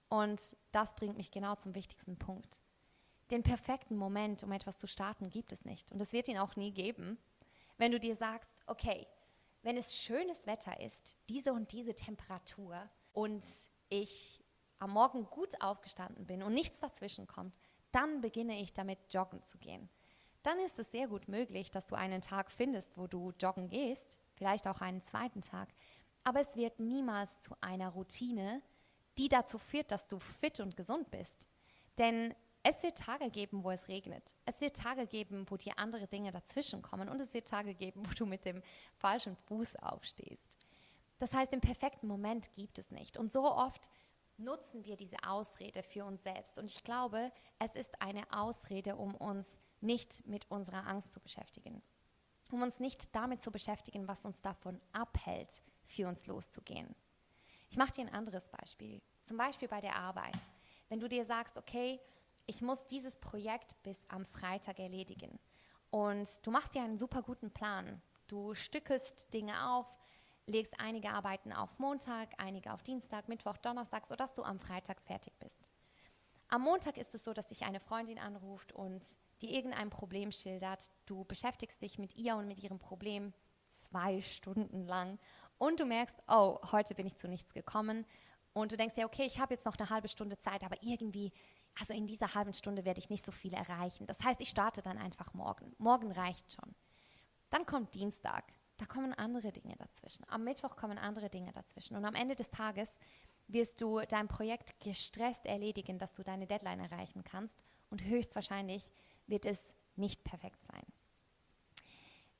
Und 0.09 0.41
das 0.71 0.95
bringt 0.95 1.17
mich 1.17 1.31
genau 1.31 1.55
zum 1.55 1.75
wichtigsten 1.75 2.17
Punkt. 2.17 2.61
Den 3.31 3.43
perfekten 3.43 3.97
Moment, 3.97 4.43
um 4.43 4.51
etwas 4.51 4.77
zu 4.77 4.87
starten, 4.87 5.29
gibt 5.29 5.51
es 5.51 5.65
nicht. 5.65 5.91
Und 5.91 6.01
es 6.01 6.13
wird 6.13 6.29
ihn 6.29 6.37
auch 6.37 6.55
nie 6.55 6.71
geben, 6.71 7.17
wenn 7.77 7.91
du 7.91 7.99
dir 7.99 8.15
sagst, 8.15 8.49
okay, 8.67 9.05
wenn 9.63 9.75
es 9.75 9.97
schönes 9.97 10.45
Wetter 10.45 10.79
ist, 10.79 11.17
diese 11.27 11.51
und 11.51 11.71
diese 11.73 11.93
Temperatur 11.93 12.89
und 13.11 13.43
ich 13.89 14.43
am 14.79 14.91
Morgen 14.91 15.25
gut 15.25 15.61
aufgestanden 15.61 16.25
bin 16.25 16.43
und 16.43 16.53
nichts 16.53 16.79
dazwischen 16.79 17.27
kommt, 17.27 17.57
dann 17.91 18.21
beginne 18.21 18.59
ich 18.61 18.73
damit 18.73 18.99
joggen 19.09 19.43
zu 19.43 19.57
gehen. 19.57 19.89
Dann 20.43 20.59
ist 20.59 20.79
es 20.79 20.91
sehr 20.91 21.07
gut 21.07 21.27
möglich, 21.27 21.71
dass 21.71 21.87
du 21.87 21.95
einen 21.95 22.21
Tag 22.21 22.51
findest, 22.51 22.97
wo 22.97 23.07
du 23.07 23.33
joggen 23.39 23.69
gehst, 23.69 24.19
vielleicht 24.35 24.67
auch 24.67 24.81
einen 24.81 25.01
zweiten 25.01 25.41
Tag. 25.41 25.69
Aber 26.23 26.41
es 26.41 26.55
wird 26.55 26.79
niemals 26.79 27.39
zu 27.41 27.55
einer 27.61 27.89
Routine, 27.89 28.61
die 29.17 29.29
dazu 29.29 29.57
führt, 29.57 29.91
dass 29.91 30.07
du 30.07 30.19
fit 30.19 30.59
und 30.59 30.77
gesund 30.77 31.09
bist. 31.09 31.47
Denn 31.97 32.35
es 32.63 32.81
wird 32.83 32.97
Tage 32.97 33.29
geben, 33.29 33.63
wo 33.63 33.71
es 33.71 33.87
regnet. 33.87 34.35
Es 34.45 34.59
wird 34.59 34.75
Tage 34.75 35.07
geben, 35.07 35.45
wo 35.49 35.57
dir 35.57 35.79
andere 35.79 36.07
Dinge 36.07 36.31
dazwischen 36.31 36.81
kommen. 36.81 37.07
Und 37.07 37.21
es 37.21 37.33
wird 37.33 37.47
Tage 37.47 37.73
geben, 37.73 38.03
wo 38.05 38.13
du 38.13 38.25
mit 38.25 38.45
dem 38.45 38.61
falschen 38.97 39.35
Fuß 39.47 39.77
aufstehst. 39.77 40.57
Das 41.19 41.33
heißt, 41.33 41.51
den 41.51 41.61
perfekten 41.61 42.07
Moment 42.07 42.53
gibt 42.53 42.77
es 42.77 42.91
nicht. 42.91 43.17
Und 43.17 43.33
so 43.33 43.43
oft 43.43 43.89
nutzen 44.37 44.85
wir 44.85 44.95
diese 44.95 45.17
Ausrede 45.25 45.83
für 45.83 46.05
uns 46.05 46.23
selbst. 46.23 46.57
Und 46.57 46.65
ich 46.69 46.83
glaube, 46.83 47.31
es 47.59 47.75
ist 47.75 48.01
eine 48.01 48.23
Ausrede, 48.31 48.95
um 48.95 49.15
uns 49.15 49.55
nicht 49.81 50.25
mit 50.27 50.49
unserer 50.49 50.87
Angst 50.87 51.11
zu 51.11 51.19
beschäftigen. 51.19 51.81
Um 52.51 52.61
uns 52.61 52.79
nicht 52.79 53.13
damit 53.15 53.41
zu 53.41 53.51
beschäftigen, 53.51 54.07
was 54.07 54.23
uns 54.23 54.41
davon 54.41 54.79
abhält, 54.93 55.61
für 55.83 56.07
uns 56.07 56.25
loszugehen. 56.27 56.95
Ich 57.69 57.77
mache 57.77 57.93
dir 57.93 58.01
ein 58.01 58.13
anderes 58.13 58.47
Beispiel. 58.49 59.01
Zum 59.25 59.37
Beispiel 59.37 59.67
bei 59.67 59.81
der 59.81 59.95
Arbeit. 59.95 60.37
Wenn 60.87 60.99
du 60.99 61.09
dir 61.09 61.25
sagst, 61.25 61.57
okay, 61.57 61.99
ich 62.45 62.61
muss 62.61 62.87
dieses 62.87 63.15
Projekt 63.17 63.75
bis 63.83 63.99
am 64.07 64.25
Freitag 64.25 64.79
erledigen. 64.79 65.37
Und 65.89 66.45
du 66.45 66.51
machst 66.51 66.73
dir 66.73 66.81
einen 66.81 66.97
super 66.97 67.21
guten 67.21 67.51
Plan. 67.51 68.01
Du 68.27 68.55
stückelst 68.55 69.33
Dinge 69.33 69.69
auf, 69.69 69.85
legst 70.47 70.79
einige 70.79 71.11
Arbeiten 71.11 71.53
auf 71.53 71.77
Montag, 71.77 72.29
einige 72.37 72.73
auf 72.73 72.81
Dienstag, 72.81 73.27
Mittwoch, 73.27 73.57
Donnerstag, 73.57 74.07
sodass 74.07 74.33
du 74.33 74.43
am 74.43 74.59
Freitag 74.59 75.01
fertig 75.01 75.37
bist. 75.39 75.59
Am 76.49 76.61
Montag 76.61 76.97
ist 76.97 77.13
es 77.13 77.23
so, 77.23 77.33
dass 77.33 77.47
dich 77.47 77.65
eine 77.65 77.81
Freundin 77.81 78.17
anruft 78.17 78.71
und 78.71 79.03
dir 79.41 79.51
irgendein 79.51 79.89
Problem 79.89 80.31
schildert. 80.31 80.89
Du 81.05 81.25
beschäftigst 81.25 81.81
dich 81.81 81.99
mit 81.99 82.15
ihr 82.15 82.37
und 82.37 82.47
mit 82.47 82.59
ihrem 82.59 82.79
Problem 82.79 83.33
zwei 83.89 84.21
Stunden 84.21 84.85
lang 84.85 85.19
und 85.57 85.79
du 85.79 85.85
merkst, 85.85 86.17
oh, 86.27 86.59
heute 86.71 86.95
bin 86.95 87.05
ich 87.05 87.17
zu 87.17 87.27
nichts 87.27 87.53
gekommen. 87.53 88.05
Und 88.53 88.71
du 88.71 88.77
denkst 88.77 88.95
dir, 88.95 89.05
okay, 89.05 89.25
ich 89.25 89.39
habe 89.39 89.53
jetzt 89.53 89.65
noch 89.65 89.77
eine 89.77 89.89
halbe 89.89 90.07
Stunde 90.07 90.39
Zeit, 90.39 90.63
aber 90.63 90.81
irgendwie, 90.81 91.31
also 91.79 91.93
in 91.93 92.07
dieser 92.07 92.33
halben 92.33 92.53
Stunde 92.53 92.85
werde 92.85 92.99
ich 92.99 93.09
nicht 93.09 93.25
so 93.25 93.31
viel 93.31 93.53
erreichen. 93.53 94.07
Das 94.07 94.19
heißt, 94.21 94.41
ich 94.41 94.49
starte 94.49 94.81
dann 94.81 94.97
einfach 94.97 95.33
morgen. 95.33 95.75
Morgen 95.77 96.11
reicht 96.11 96.53
schon. 96.53 96.73
Dann 97.49 97.65
kommt 97.65 97.93
Dienstag. 97.93 98.45
Da 98.77 98.85
kommen 98.85 99.13
andere 99.13 99.51
Dinge 99.51 99.75
dazwischen. 99.75 100.25
Am 100.29 100.43
Mittwoch 100.43 100.75
kommen 100.75 100.97
andere 100.97 101.29
Dinge 101.29 101.51
dazwischen. 101.51 101.95
Und 101.95 102.05
am 102.05 102.15
Ende 102.15 102.35
des 102.35 102.49
Tages 102.49 102.89
wirst 103.47 103.81
du 103.81 104.01
dein 104.01 104.27
Projekt 104.27 104.79
gestresst 104.79 105.45
erledigen, 105.45 105.97
dass 105.97 106.13
du 106.13 106.23
deine 106.23 106.47
Deadline 106.47 106.79
erreichen 106.79 107.23
kannst. 107.23 107.63
Und 107.89 108.03
höchstwahrscheinlich 108.03 108.87
wird 109.25 109.45
es 109.45 109.59
nicht 109.95 110.23
perfekt 110.23 110.63
sein. 110.65 110.83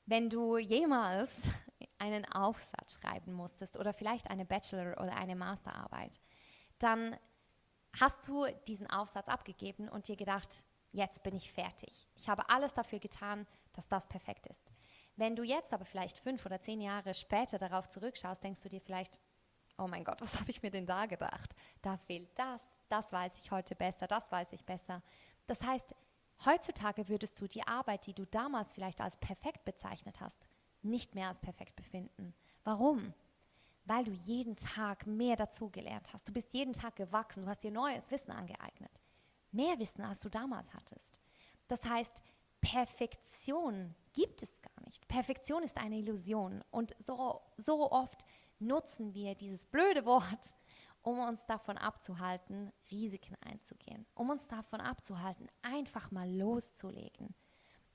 Wenn 0.06 0.30
du 0.30 0.58
jemals 0.58 1.30
einen 1.98 2.24
Aufsatz 2.26 2.94
schreiben 2.94 3.32
musstest 3.32 3.76
oder 3.76 3.92
vielleicht 3.92 4.30
eine 4.30 4.44
Bachelor- 4.44 5.00
oder 5.02 5.16
eine 5.16 5.34
Masterarbeit, 5.34 6.20
dann 6.78 7.16
hast 7.98 8.28
du 8.28 8.46
diesen 8.68 8.88
Aufsatz 8.88 9.28
abgegeben 9.28 9.88
und 9.88 10.08
dir 10.08 10.16
gedacht, 10.16 10.64
jetzt 10.92 11.22
bin 11.22 11.36
ich 11.36 11.52
fertig. 11.52 12.08
Ich 12.14 12.28
habe 12.28 12.48
alles 12.48 12.72
dafür 12.74 13.00
getan, 13.00 13.46
dass 13.72 13.88
das 13.88 14.06
perfekt 14.06 14.46
ist. 14.46 14.67
Wenn 15.18 15.34
du 15.34 15.42
jetzt 15.42 15.72
aber 15.72 15.84
vielleicht 15.84 16.16
fünf 16.16 16.46
oder 16.46 16.60
zehn 16.60 16.80
Jahre 16.80 17.12
später 17.12 17.58
darauf 17.58 17.88
zurückschaust, 17.88 18.42
denkst 18.44 18.60
du 18.60 18.68
dir 18.68 18.80
vielleicht, 18.80 19.18
oh 19.76 19.88
mein 19.88 20.04
Gott, 20.04 20.20
was 20.20 20.38
habe 20.38 20.48
ich 20.50 20.62
mir 20.62 20.70
denn 20.70 20.86
da 20.86 21.06
gedacht? 21.06 21.56
Da 21.82 21.96
fehlt 21.96 22.30
das, 22.38 22.62
das 22.88 23.12
weiß 23.12 23.32
ich 23.42 23.50
heute 23.50 23.74
besser, 23.74 24.06
das 24.06 24.30
weiß 24.30 24.46
ich 24.52 24.64
besser. 24.64 25.02
Das 25.48 25.60
heißt, 25.60 25.92
heutzutage 26.46 27.08
würdest 27.08 27.40
du 27.40 27.48
die 27.48 27.66
Arbeit, 27.66 28.06
die 28.06 28.14
du 28.14 28.26
damals 28.26 28.72
vielleicht 28.72 29.00
als 29.00 29.16
perfekt 29.16 29.64
bezeichnet 29.64 30.20
hast, 30.20 30.38
nicht 30.82 31.16
mehr 31.16 31.26
als 31.26 31.40
perfekt 31.40 31.74
befinden. 31.74 32.32
Warum? 32.62 33.12
Weil 33.86 34.04
du 34.04 34.12
jeden 34.12 34.54
Tag 34.54 35.04
mehr 35.08 35.34
dazugelernt 35.34 36.12
hast. 36.12 36.28
Du 36.28 36.32
bist 36.32 36.52
jeden 36.52 36.74
Tag 36.74 36.94
gewachsen, 36.94 37.42
du 37.42 37.48
hast 37.48 37.64
dir 37.64 37.72
neues 37.72 38.08
Wissen 38.12 38.30
angeeignet. 38.30 39.00
Mehr 39.50 39.80
Wissen, 39.80 40.04
als 40.04 40.20
du 40.20 40.28
damals 40.28 40.72
hattest. 40.74 41.18
Das 41.66 41.82
heißt, 41.84 42.22
Perfektion 42.60 43.96
gibt 44.12 44.44
es 44.44 44.62
gar 44.62 44.77
nicht. 44.88 45.06
Perfektion 45.06 45.62
ist 45.62 45.76
eine 45.76 45.98
Illusion. 45.98 46.64
Und 46.70 46.96
so, 46.98 47.42
so 47.58 47.92
oft 47.92 48.24
nutzen 48.58 49.14
wir 49.14 49.34
dieses 49.34 49.64
blöde 49.66 50.04
Wort, 50.06 50.54
um 51.02 51.18
uns 51.18 51.44
davon 51.46 51.76
abzuhalten, 51.78 52.72
Risiken 52.90 53.36
einzugehen. 53.44 54.06
Um 54.14 54.30
uns 54.30 54.46
davon 54.48 54.80
abzuhalten, 54.80 55.48
einfach 55.62 56.10
mal 56.10 56.28
loszulegen. 56.30 57.34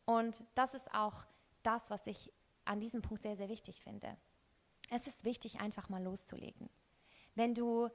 Und 0.06 0.44
das 0.56 0.74
ist 0.74 0.94
auch 0.94 1.26
das, 1.64 1.90
was 1.90 2.06
ich 2.08 2.32
an 2.66 2.80
diesem 2.80 3.02
Punkt 3.02 3.24
sehr, 3.24 3.36
sehr 3.36 3.50
wichtig 3.50 3.82
finde. 3.82 4.16
Es 4.90 5.08
ist 5.08 5.26
wichtig, 5.26 5.60
einfach 5.60 5.90
mal 5.90 6.04
loszulegen. 6.04 6.70
Wenn 7.36 7.56
du 7.56 7.90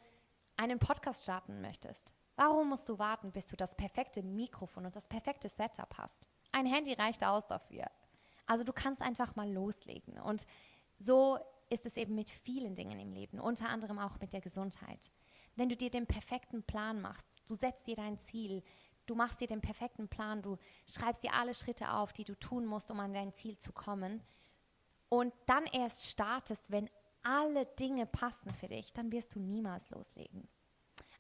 einen 0.56 0.80
Podcast 0.80 1.22
starten 1.22 1.60
möchtest, 1.60 2.14
warum 2.34 2.70
musst 2.70 2.88
du 2.88 2.98
warten, 2.98 3.30
bis 3.30 3.46
du 3.46 3.56
das 3.56 3.76
perfekte 3.76 4.22
Mikrofon 4.22 4.86
und 4.86 4.96
das 4.96 5.06
perfekte 5.06 5.48
Setup 5.48 5.96
hast? 5.96 6.28
Ein 6.50 6.66
Handy 6.66 6.94
reicht 6.94 7.24
aus 7.24 7.46
dafür. 7.46 7.86
Also 8.48 8.64
du 8.64 8.72
kannst 8.72 9.00
einfach 9.00 9.36
mal 9.36 9.50
loslegen. 9.50 10.18
Und 10.18 10.44
so 10.98 11.38
ist 11.70 11.86
es 11.86 11.96
eben 11.96 12.14
mit 12.14 12.30
vielen 12.30 12.74
Dingen 12.74 12.98
im 12.98 13.12
Leben, 13.12 13.38
unter 13.38 13.68
anderem 13.68 13.98
auch 13.98 14.18
mit 14.18 14.32
der 14.32 14.40
Gesundheit. 14.40 15.12
Wenn 15.54 15.68
du 15.68 15.76
dir 15.76 15.90
den 15.90 16.06
perfekten 16.06 16.64
Plan 16.64 17.00
machst, 17.00 17.26
du 17.46 17.54
setzt 17.54 17.86
dir 17.86 17.94
dein 17.94 18.18
Ziel, 18.18 18.62
du 19.06 19.14
machst 19.14 19.40
dir 19.40 19.46
den 19.46 19.60
perfekten 19.60 20.08
Plan, 20.08 20.42
du 20.42 20.56
schreibst 20.88 21.22
dir 21.22 21.34
alle 21.34 21.54
Schritte 21.54 21.92
auf, 21.92 22.12
die 22.12 22.24
du 22.24 22.34
tun 22.34 22.66
musst, 22.66 22.90
um 22.90 22.98
an 22.98 23.12
dein 23.12 23.34
Ziel 23.34 23.58
zu 23.58 23.72
kommen, 23.72 24.22
und 25.08 25.32
dann 25.46 25.64
erst 25.72 26.06
startest, 26.08 26.70
wenn 26.70 26.90
alle 27.22 27.66
Dinge 27.66 28.06
passen 28.06 28.52
für 28.52 28.68
dich, 28.68 28.92
dann 28.92 29.10
wirst 29.10 29.34
du 29.34 29.40
niemals 29.40 29.88
loslegen. 29.90 30.48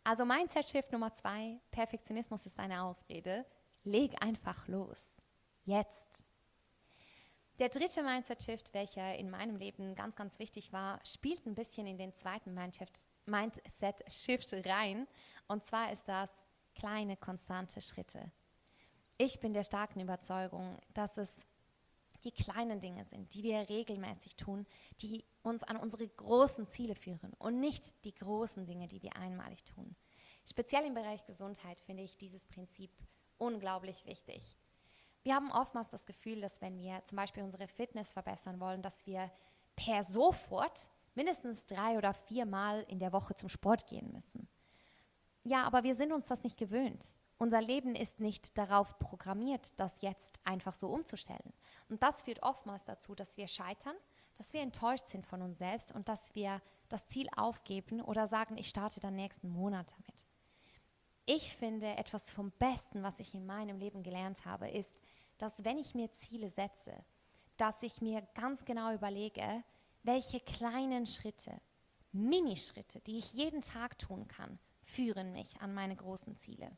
Also 0.04 0.24
Mindset-Shift 0.24 0.92
Nummer 0.92 1.12
zwei, 1.14 1.58
Perfektionismus 1.70 2.46
ist 2.46 2.58
eine 2.58 2.82
Ausrede. 2.82 3.44
Leg 3.84 4.14
einfach 4.22 4.68
los. 4.68 5.02
Jetzt. 5.64 6.27
Der 7.58 7.70
dritte 7.70 8.04
Mindset-Shift, 8.04 8.72
welcher 8.72 9.16
in 9.16 9.30
meinem 9.30 9.56
Leben 9.56 9.96
ganz, 9.96 10.14
ganz 10.14 10.38
wichtig 10.38 10.72
war, 10.72 11.00
spielt 11.04 11.44
ein 11.44 11.56
bisschen 11.56 11.88
in 11.88 11.98
den 11.98 12.14
zweiten 12.14 12.54
Mindset-Shift 13.26 14.64
rein. 14.64 15.08
Und 15.48 15.66
zwar 15.66 15.92
ist 15.92 16.06
das 16.06 16.30
kleine, 16.76 17.16
konstante 17.16 17.80
Schritte. 17.80 18.30
Ich 19.16 19.40
bin 19.40 19.54
der 19.54 19.64
starken 19.64 19.98
Überzeugung, 19.98 20.78
dass 20.94 21.18
es 21.18 21.32
die 22.22 22.30
kleinen 22.30 22.80
Dinge 22.80 23.04
sind, 23.06 23.34
die 23.34 23.42
wir 23.42 23.68
regelmäßig 23.68 24.36
tun, 24.36 24.64
die 25.00 25.24
uns 25.42 25.64
an 25.64 25.78
unsere 25.78 26.06
großen 26.06 26.68
Ziele 26.68 26.94
führen 26.94 27.32
und 27.38 27.58
nicht 27.58 28.04
die 28.04 28.14
großen 28.14 28.66
Dinge, 28.66 28.86
die 28.86 29.02
wir 29.02 29.16
einmalig 29.16 29.64
tun. 29.64 29.96
Speziell 30.48 30.86
im 30.86 30.94
Bereich 30.94 31.26
Gesundheit 31.26 31.80
finde 31.80 32.04
ich 32.04 32.16
dieses 32.16 32.44
Prinzip 32.44 32.92
unglaublich 33.36 34.06
wichtig. 34.06 34.57
Wir 35.28 35.34
haben 35.34 35.52
oftmals 35.52 35.90
das 35.90 36.06
Gefühl, 36.06 36.40
dass 36.40 36.58
wenn 36.62 36.80
wir 36.80 37.04
zum 37.04 37.16
Beispiel 37.16 37.42
unsere 37.42 37.68
Fitness 37.68 38.14
verbessern 38.14 38.60
wollen, 38.60 38.80
dass 38.80 39.04
wir 39.04 39.30
per 39.76 40.02
sofort 40.02 40.88
mindestens 41.14 41.66
drei 41.66 41.98
oder 41.98 42.14
viermal 42.14 42.82
in 42.88 42.98
der 42.98 43.12
Woche 43.12 43.34
zum 43.34 43.50
Sport 43.50 43.86
gehen 43.88 44.10
müssen. 44.10 44.48
Ja, 45.44 45.64
aber 45.64 45.82
wir 45.82 45.96
sind 45.96 46.12
uns 46.12 46.28
das 46.28 46.44
nicht 46.44 46.56
gewöhnt. 46.56 47.12
Unser 47.36 47.60
Leben 47.60 47.94
ist 47.94 48.20
nicht 48.20 48.56
darauf 48.56 48.98
programmiert, 48.98 49.78
das 49.78 50.00
jetzt 50.00 50.40
einfach 50.44 50.74
so 50.74 50.88
umzustellen. 50.88 51.52
Und 51.90 52.02
das 52.02 52.22
führt 52.22 52.42
oftmals 52.42 52.86
dazu, 52.86 53.14
dass 53.14 53.36
wir 53.36 53.48
scheitern, 53.48 53.96
dass 54.38 54.54
wir 54.54 54.62
enttäuscht 54.62 55.08
sind 55.10 55.26
von 55.26 55.42
uns 55.42 55.58
selbst 55.58 55.92
und 55.92 56.08
dass 56.08 56.34
wir 56.34 56.62
das 56.88 57.06
Ziel 57.06 57.28
aufgeben 57.36 58.00
oder 58.00 58.26
sagen, 58.26 58.56
ich 58.56 58.70
starte 58.70 59.00
dann 59.00 59.14
nächsten 59.14 59.50
Monat 59.50 59.92
damit. 59.92 60.26
Ich 61.26 61.54
finde, 61.54 61.98
etwas 61.98 62.32
vom 62.32 62.50
Besten, 62.52 63.02
was 63.02 63.20
ich 63.20 63.34
in 63.34 63.44
meinem 63.44 63.78
Leben 63.78 64.02
gelernt 64.02 64.46
habe, 64.46 64.70
ist, 64.70 64.94
dass 65.38 65.64
wenn 65.64 65.78
ich 65.78 65.94
mir 65.94 66.12
Ziele 66.12 66.50
setze, 66.50 66.92
dass 67.56 67.82
ich 67.82 68.00
mir 68.00 68.22
ganz 68.34 68.64
genau 68.64 68.92
überlege, 68.92 69.64
welche 70.02 70.40
kleinen 70.40 71.06
Schritte, 71.06 71.60
Minischritte, 72.12 73.00
die 73.00 73.18
ich 73.18 73.32
jeden 73.32 73.60
Tag 73.60 73.98
tun 73.98 74.26
kann, 74.28 74.58
führen 74.82 75.32
mich 75.32 75.60
an 75.60 75.74
meine 75.74 75.96
großen 75.96 76.36
Ziele. 76.38 76.70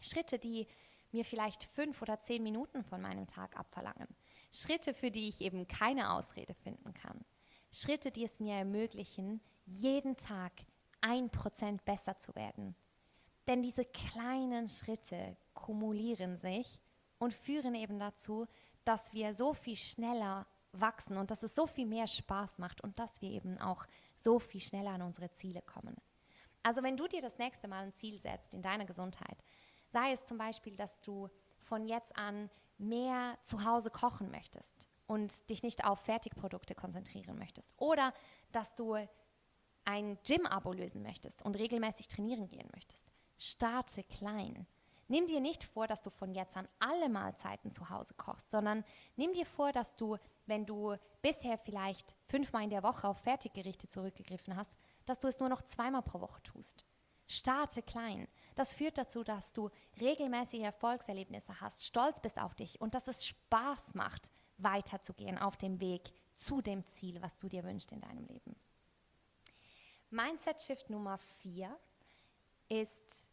Schritte, 0.00 0.38
die 0.38 0.66
mir 1.12 1.24
vielleicht 1.24 1.64
fünf 1.64 2.02
oder 2.02 2.20
zehn 2.20 2.42
Minuten 2.42 2.82
von 2.82 3.00
meinem 3.00 3.26
Tag 3.26 3.56
abverlangen. 3.58 4.08
Schritte, 4.52 4.94
für 4.94 5.10
die 5.10 5.28
ich 5.28 5.40
eben 5.40 5.66
keine 5.68 6.12
Ausrede 6.12 6.54
finden 6.54 6.92
kann. 6.94 7.24
Schritte, 7.70 8.10
die 8.10 8.24
es 8.24 8.40
mir 8.40 8.54
ermöglichen, 8.54 9.40
jeden 9.64 10.16
Tag 10.16 10.52
ein 11.00 11.30
Prozent 11.30 11.84
besser 11.84 12.18
zu 12.18 12.34
werden. 12.34 12.74
Denn 13.46 13.62
diese 13.62 13.84
kleinen 13.84 14.68
Schritte 14.68 15.36
kumulieren 15.54 16.38
sich 16.38 16.80
und 17.18 17.34
führen 17.34 17.74
eben 17.74 17.98
dazu, 17.98 18.46
dass 18.84 19.12
wir 19.12 19.34
so 19.34 19.52
viel 19.54 19.76
schneller 19.76 20.46
wachsen 20.72 21.16
und 21.16 21.30
dass 21.30 21.42
es 21.42 21.54
so 21.54 21.66
viel 21.66 21.86
mehr 21.86 22.06
Spaß 22.06 22.58
macht 22.58 22.80
und 22.80 22.98
dass 22.98 23.20
wir 23.20 23.30
eben 23.30 23.58
auch 23.58 23.86
so 24.16 24.38
viel 24.38 24.60
schneller 24.60 24.90
an 24.90 25.02
unsere 25.02 25.30
Ziele 25.32 25.62
kommen. 25.62 25.96
Also 26.62 26.82
wenn 26.82 26.96
du 26.96 27.06
dir 27.06 27.22
das 27.22 27.38
nächste 27.38 27.68
Mal 27.68 27.84
ein 27.84 27.94
Ziel 27.94 28.18
setzt 28.18 28.54
in 28.54 28.62
deiner 28.62 28.84
Gesundheit, 28.84 29.38
sei 29.90 30.12
es 30.12 30.24
zum 30.26 30.38
Beispiel, 30.38 30.76
dass 30.76 31.00
du 31.00 31.28
von 31.60 31.86
jetzt 31.86 32.16
an 32.16 32.50
mehr 32.76 33.38
zu 33.44 33.64
Hause 33.64 33.90
kochen 33.90 34.30
möchtest 34.30 34.88
und 35.06 35.48
dich 35.50 35.62
nicht 35.62 35.84
auf 35.84 36.00
Fertigprodukte 36.00 36.74
konzentrieren 36.74 37.38
möchtest 37.38 37.74
oder 37.78 38.12
dass 38.52 38.74
du 38.74 38.96
ein 39.84 40.18
Gym-Abo 40.22 40.72
lösen 40.72 41.02
möchtest 41.02 41.42
und 41.42 41.56
regelmäßig 41.56 42.08
trainieren 42.08 42.48
gehen 42.48 42.68
möchtest. 42.74 43.06
Starte 43.38 44.04
klein. 44.04 44.66
Nimm 45.08 45.26
dir 45.26 45.40
nicht 45.40 45.64
vor, 45.64 45.86
dass 45.86 46.02
du 46.02 46.10
von 46.10 46.32
jetzt 46.32 46.56
an 46.56 46.68
alle 46.78 47.08
Mahlzeiten 47.08 47.72
zu 47.72 47.88
Hause 47.88 48.14
kochst, 48.14 48.50
sondern 48.50 48.84
nimm 49.16 49.32
dir 49.32 49.46
vor, 49.46 49.72
dass 49.72 49.96
du, 49.96 50.18
wenn 50.46 50.66
du 50.66 50.96
bisher 51.22 51.56
vielleicht 51.56 52.16
fünfmal 52.26 52.64
in 52.64 52.70
der 52.70 52.82
Woche 52.82 53.08
auf 53.08 53.18
Fertiggerichte 53.18 53.88
zurückgegriffen 53.88 54.54
hast, 54.54 54.70
dass 55.06 55.18
du 55.18 55.26
es 55.26 55.38
nur 55.38 55.48
noch 55.48 55.62
zweimal 55.62 56.02
pro 56.02 56.20
Woche 56.20 56.42
tust. 56.42 56.84
Starte 57.26 57.82
klein. 57.82 58.28
Das 58.54 58.74
führt 58.74 58.98
dazu, 58.98 59.24
dass 59.24 59.52
du 59.52 59.70
regelmäßige 60.00 60.60
Erfolgserlebnisse 60.60 61.60
hast, 61.60 61.84
stolz 61.84 62.20
bist 62.20 62.38
auf 62.38 62.54
dich 62.54 62.80
und 62.80 62.94
dass 62.94 63.08
es 63.08 63.26
Spaß 63.26 63.94
macht, 63.94 64.30
weiterzugehen 64.58 65.38
auf 65.38 65.56
dem 65.56 65.80
Weg 65.80 66.12
zu 66.34 66.60
dem 66.60 66.86
Ziel, 66.86 67.20
was 67.22 67.36
du 67.38 67.48
dir 67.48 67.64
wünschst 67.64 67.92
in 67.92 68.00
deinem 68.00 68.26
Leben. 68.26 68.56
Mindset 70.10 70.60
Shift 70.60 70.88
Nummer 70.88 71.18
vier 71.18 71.78
ist 72.68 73.27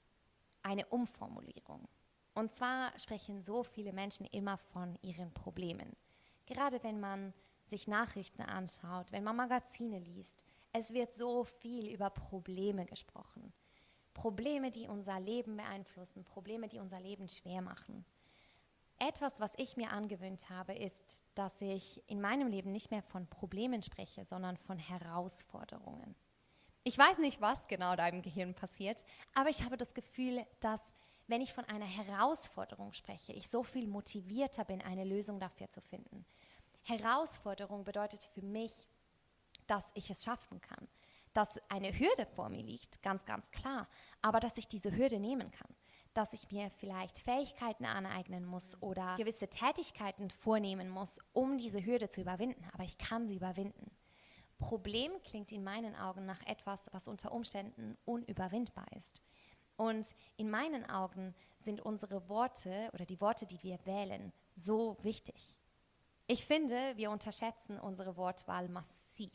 eine 0.65 0.85
Umformulierung. 0.87 1.87
Und 2.33 2.53
zwar 2.53 2.97
sprechen 2.99 3.41
so 3.41 3.63
viele 3.63 3.93
Menschen 3.93 4.25
immer 4.25 4.57
von 4.57 4.97
ihren 5.01 5.31
Problemen. 5.33 5.95
Gerade 6.45 6.83
wenn 6.83 6.99
man 6.99 7.33
sich 7.67 7.87
Nachrichten 7.87 8.41
anschaut, 8.41 9.11
wenn 9.11 9.23
man 9.23 9.37
Magazine 9.37 9.99
liest, 9.99 10.43
es 10.73 10.91
wird 10.91 11.13
so 11.15 11.45
viel 11.45 11.89
über 11.93 12.09
Probleme 12.09 12.85
gesprochen. 12.85 13.53
Probleme, 14.13 14.71
die 14.71 14.87
unser 14.87 15.19
Leben 15.19 15.55
beeinflussen, 15.55 16.23
Probleme, 16.23 16.67
die 16.67 16.79
unser 16.79 16.99
Leben 16.99 17.29
schwer 17.29 17.61
machen. 17.61 18.05
Etwas, 18.97 19.39
was 19.39 19.51
ich 19.57 19.77
mir 19.77 19.91
angewöhnt 19.91 20.49
habe, 20.49 20.73
ist, 20.73 21.21
dass 21.35 21.53
ich 21.61 22.01
in 22.07 22.21
meinem 22.21 22.47
Leben 22.47 22.71
nicht 22.71 22.91
mehr 22.91 23.03
von 23.03 23.27
Problemen 23.27 23.83
spreche, 23.83 24.25
sondern 24.25 24.57
von 24.57 24.77
Herausforderungen. 24.77 26.15
Ich 26.87 26.99
weiß 26.99 27.17
nicht, 27.17 27.41
was 27.41 27.67
genau 27.67 27.95
deinem 27.95 28.21
Gehirn 28.21 28.53
passiert, 28.53 29.03
aber 29.33 29.49
ich 29.49 29.63
habe 29.63 29.75
das 29.75 29.95
Gefühl, 29.95 30.45
dass 30.59 30.79
wenn 31.25 31.41
ich 31.41 31.51
von 31.51 31.65
einer 31.65 31.87
Herausforderung 31.87 32.93
spreche, 32.93 33.33
ich 33.33 33.49
so 33.49 33.63
viel 33.63 33.87
motivierter 33.87 34.65
bin, 34.65 34.83
eine 34.83 35.03
Lösung 35.03 35.39
dafür 35.39 35.67
zu 35.71 35.81
finden. 35.81 36.27
Herausforderung 36.83 37.85
bedeutet 37.85 38.29
für 38.35 38.43
mich, 38.43 38.71
dass 39.65 39.83
ich 39.95 40.11
es 40.11 40.23
schaffen 40.23 40.61
kann, 40.61 40.87
dass 41.33 41.49
eine 41.69 41.91
Hürde 41.91 42.27
vor 42.35 42.49
mir 42.49 42.61
liegt, 42.61 43.01
ganz, 43.01 43.25
ganz 43.25 43.49
klar, 43.49 43.87
aber 44.21 44.39
dass 44.39 44.55
ich 44.59 44.67
diese 44.67 44.95
Hürde 44.95 45.19
nehmen 45.19 45.49
kann, 45.49 45.75
dass 46.13 46.33
ich 46.33 46.51
mir 46.51 46.69
vielleicht 46.69 47.17
Fähigkeiten 47.17 47.85
aneignen 47.85 48.45
muss 48.45 48.79
oder 48.79 49.15
gewisse 49.17 49.47
Tätigkeiten 49.47 50.29
vornehmen 50.29 50.89
muss, 50.89 51.17
um 51.33 51.57
diese 51.57 51.83
Hürde 51.83 52.09
zu 52.09 52.21
überwinden, 52.21 52.63
aber 52.73 52.83
ich 52.83 52.99
kann 52.99 53.27
sie 53.27 53.37
überwinden. 53.37 53.89
Problem 54.57 55.11
klingt 55.23 55.51
in 55.51 55.63
meinen 55.63 55.95
Augen 55.95 56.25
nach 56.25 56.41
etwas, 56.45 56.89
was 56.91 57.07
unter 57.07 57.31
Umständen 57.31 57.97
unüberwindbar 58.05 58.87
ist. 58.95 59.21
Und 59.77 60.07
in 60.37 60.49
meinen 60.49 60.89
Augen 60.89 61.35
sind 61.59 61.81
unsere 61.81 62.29
Worte 62.29 62.89
oder 62.93 63.05
die 63.05 63.19
Worte, 63.19 63.45
die 63.45 63.61
wir 63.61 63.77
wählen, 63.85 64.31
so 64.55 64.97
wichtig. 65.01 65.53
Ich 66.27 66.45
finde, 66.45 66.93
wir 66.95 67.11
unterschätzen 67.11 67.79
unsere 67.79 68.15
Wortwahl 68.15 68.69
massiv. 68.69 69.31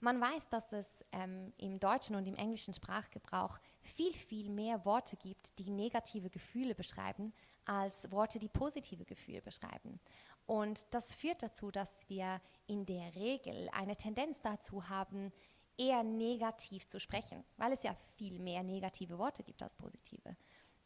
Man 0.00 0.20
weiß, 0.20 0.48
dass 0.50 0.70
es 0.72 0.86
ähm, 1.12 1.52
im 1.56 1.80
deutschen 1.80 2.14
und 2.14 2.26
im 2.26 2.36
englischen 2.36 2.74
Sprachgebrauch 2.74 3.58
viel, 3.80 4.12
viel 4.12 4.50
mehr 4.50 4.84
Worte 4.84 5.16
gibt, 5.16 5.58
die 5.58 5.70
negative 5.70 6.30
Gefühle 6.30 6.74
beschreiben, 6.74 7.32
als 7.64 8.10
Worte, 8.10 8.38
die 8.38 8.48
positive 8.48 9.04
Gefühle 9.04 9.40
beschreiben. 9.40 9.98
Und 10.46 10.86
das 10.92 11.14
führt 11.14 11.42
dazu, 11.42 11.70
dass 11.70 11.90
wir 12.08 12.40
in 12.66 12.84
der 12.86 13.14
Regel 13.14 13.68
eine 13.72 13.96
Tendenz 13.96 14.40
dazu 14.42 14.88
haben, 14.88 15.32
eher 15.76 16.02
negativ 16.02 16.86
zu 16.86 17.00
sprechen, 17.00 17.44
weil 17.56 17.72
es 17.72 17.82
ja 17.82 17.94
viel 18.16 18.38
mehr 18.38 18.62
negative 18.62 19.18
Worte 19.18 19.42
gibt 19.42 19.62
als 19.62 19.74
positive. 19.74 20.36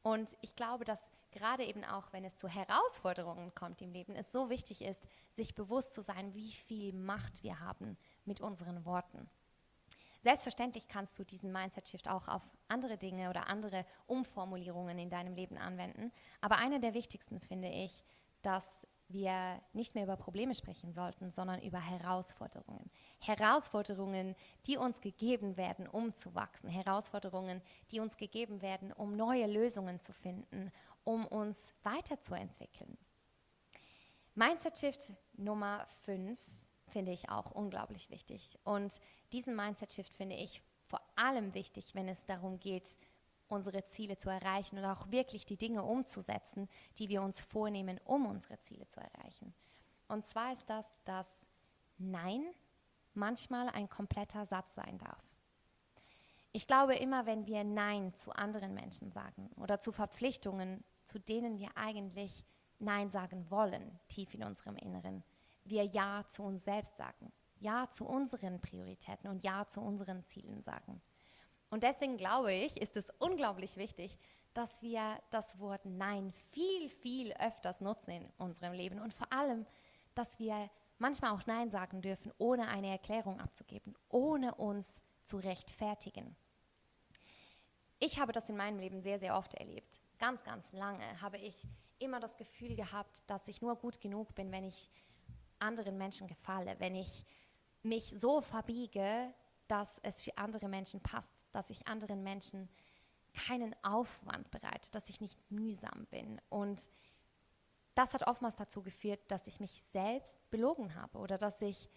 Und 0.03 0.37
ich 0.41 0.55
glaube, 0.57 0.85
dass 0.85 1.00
gerade 1.31 1.65
eben 1.65 1.85
auch, 1.85 2.12
wenn 2.12 2.25
es 2.25 2.37
zu 2.37 2.49
Herausforderungen 2.49 3.55
kommt 3.55 3.83
im 3.83 3.93
Leben, 3.93 4.15
es 4.15 4.33
so 4.33 4.49
wichtig 4.49 4.83
ist, 4.83 5.03
sich 5.35 5.55
bewusst 5.55 5.93
zu 5.93 6.03
sein, 6.03 6.35
wie 6.35 6.53
viel 6.53 6.93
Macht 6.95 7.43
wir 7.43 7.61
haben 7.61 7.99
mit 8.25 8.41
unseren 8.41 8.85
Worten. 8.85 9.29
Selbstverständlich 10.21 10.88
kannst 10.88 11.19
du 11.19 11.25
diesen 11.25 11.53
Mindset-Shift 11.53 12.09
auch 12.09 12.27
auf 12.27 12.43
andere 12.67 12.99
Dinge 12.99 13.31
oder 13.31 13.49
andere 13.49 13.85
Umformulierungen 14.07 14.99
in 14.99 15.11
deinem 15.11 15.35
Leben 15.35 15.59
anwenden. 15.59 16.12
Aber 16.41 16.57
eine 16.57 16.81
der 16.81 16.95
wichtigsten 16.95 17.41
finde 17.41 17.69
ich, 17.69 18.03
dass 18.43 18.65
wir 19.09 19.61
nicht 19.73 19.95
mehr 19.95 20.05
über 20.05 20.17
Probleme 20.17 20.55
sprechen 20.55 20.92
sollten, 20.92 21.31
sondern 21.31 21.62
über 21.62 21.81
Herausforderungen. 21.81 22.90
Herausforderungen, 23.18 24.35
die 24.66 24.77
uns 24.77 25.01
gegeben 25.01 25.57
werden, 25.57 25.88
um 25.88 26.16
zu 26.16 26.35
wachsen. 26.35 26.68
Herausforderungen, 26.68 27.62
die 27.90 28.01
uns 28.01 28.16
gegeben 28.16 28.62
werden, 28.62 28.92
um 28.92 29.16
neue 29.16 29.47
Lösungen 29.47 30.01
zu 30.01 30.12
finden, 30.12 30.71
um 31.05 31.27
uns 31.27 31.59
weiterzuentwickeln. 31.83 32.99
Mindset 34.35 34.79
Shift 34.79 35.12
Nummer 35.35 35.87
5 36.05 36.38
finde 36.88 37.12
ich 37.12 37.29
auch 37.29 37.51
unglaublich 37.51 38.11
wichtig. 38.11 38.59
Und 38.64 39.01
diesen 39.33 39.57
Mindset 39.57 39.92
Shift 39.92 40.14
finde 40.14 40.37
ich 40.37 40.62
vor 40.87 41.01
allem 41.16 41.55
wichtig, 41.55 41.94
wenn 41.94 42.09
es 42.09 42.25
darum 42.25 42.61
geht, 42.61 42.97
unsere 43.48 43.84
Ziele 43.87 44.16
zu 44.18 44.28
erreichen 44.30 44.78
und 44.78 44.84
auch 44.84 45.11
wirklich 45.11 45.46
die 45.46 45.56
Dinge 45.56 45.82
umzusetzen, 45.82 46.68
die 46.98 47.08
wir 47.08 47.22
uns 47.22 47.40
vornehmen, 47.40 48.00
um 48.04 48.26
unsere 48.26 48.61
Ziele 48.61 48.87
zu 48.88 49.00
erreichen. 49.00 49.54
Und 50.06 50.26
zwar 50.26 50.52
ist 50.52 50.68
das, 50.68 50.87
dass 51.04 51.26
Nein 51.98 52.44
manchmal 53.14 53.68
ein 53.70 53.88
kompletter 53.88 54.46
Satz 54.46 54.74
sein 54.74 54.98
darf. 54.98 55.22
Ich 56.52 56.66
glaube, 56.66 56.94
immer 56.94 57.26
wenn 57.26 57.46
wir 57.46 57.64
Nein 57.64 58.14
zu 58.14 58.32
anderen 58.32 58.74
Menschen 58.74 59.12
sagen 59.12 59.50
oder 59.56 59.80
zu 59.80 59.92
Verpflichtungen, 59.92 60.82
zu 61.04 61.18
denen 61.18 61.58
wir 61.58 61.70
eigentlich 61.76 62.44
Nein 62.78 63.11
sagen 63.11 63.50
wollen, 63.50 63.98
tief 64.08 64.34
in 64.34 64.44
unserem 64.44 64.76
Inneren, 64.76 65.24
wir 65.64 65.84
Ja 65.84 66.24
zu 66.28 66.42
uns 66.42 66.64
selbst 66.64 66.96
sagen, 66.96 67.32
Ja 67.61 67.90
zu 67.90 68.06
unseren 68.06 68.61
Prioritäten 68.61 69.28
und 69.28 69.44
Ja 69.44 69.66
zu 69.68 69.80
unseren 69.80 70.24
Zielen 70.26 70.62
sagen. 70.62 71.02
Und 71.70 71.83
deswegen 71.83 72.16
glaube 72.16 72.52
ich, 72.52 72.81
ist 72.81 72.96
es 72.96 73.11
unglaublich 73.18 73.76
wichtig, 73.76 74.16
dass 74.54 74.83
wir 74.83 75.20
das 75.31 75.59
Wort 75.59 75.85
Nein 75.85 76.33
viel, 76.50 76.88
viel 76.88 77.33
öfters 77.35 77.81
nutzen 77.81 78.11
in 78.11 78.28
unserem 78.38 78.72
Leben 78.72 79.00
und 79.00 79.12
vor 79.12 79.33
allem, 79.33 79.66
dass 80.14 80.38
wir 80.38 80.70
manchmal 80.98 81.33
auch 81.33 81.46
Nein 81.46 81.70
sagen 81.70 82.00
dürfen, 82.00 82.33
ohne 82.38 82.68
eine 82.68 82.88
Erklärung 82.88 83.38
abzugeben, 83.40 83.94
ohne 84.09 84.54
uns 84.54 85.00
zu 85.24 85.37
rechtfertigen. 85.37 86.35
Ich 88.00 88.18
habe 88.18 88.33
das 88.33 88.48
in 88.48 88.57
meinem 88.57 88.78
Leben 88.78 89.00
sehr, 89.00 89.18
sehr 89.18 89.37
oft 89.37 89.54
erlebt. 89.54 90.00
Ganz, 90.18 90.42
ganz 90.42 90.72
lange 90.72 91.20
habe 91.20 91.38
ich 91.38 91.66
immer 91.98 92.20
das 92.20 92.37
Gefühl 92.37 92.74
gehabt, 92.74 93.22
dass 93.28 93.46
ich 93.48 93.61
nur 93.61 93.76
gut 93.76 94.00
genug 94.00 94.35
bin, 94.35 94.50
wenn 94.50 94.64
ich 94.64 94.90
anderen 95.59 95.98
Menschen 95.98 96.26
gefalle, 96.26 96.76
wenn 96.78 96.94
ich 96.94 97.24
mich 97.83 98.11
so 98.18 98.40
verbiege, 98.40 99.35
dass 99.66 99.88
es 100.02 100.22
für 100.22 100.37
andere 100.38 100.68
Menschen 100.68 101.00
passt 101.00 101.38
dass 101.52 101.70
ich 101.70 101.87
anderen 101.88 102.22
Menschen 102.22 102.68
keinen 103.32 103.74
Aufwand 103.82 104.50
bereite, 104.50 104.90
dass 104.90 105.08
ich 105.08 105.20
nicht 105.20 105.38
mühsam 105.50 106.06
bin. 106.11 106.40
Und 106.48 106.88
das 107.94 108.14
hat 108.14 108.26
oftmals 108.26 108.56
dazu 108.56 108.82
geführt, 108.82 109.20
dass 109.28 109.46
ich 109.46 109.61
mich 109.61 109.82
selbst 109.92 110.38
belogen 110.50 110.94
habe 110.94 111.18
oder 111.18 111.38
dass 111.38 111.61
ich 111.61 111.88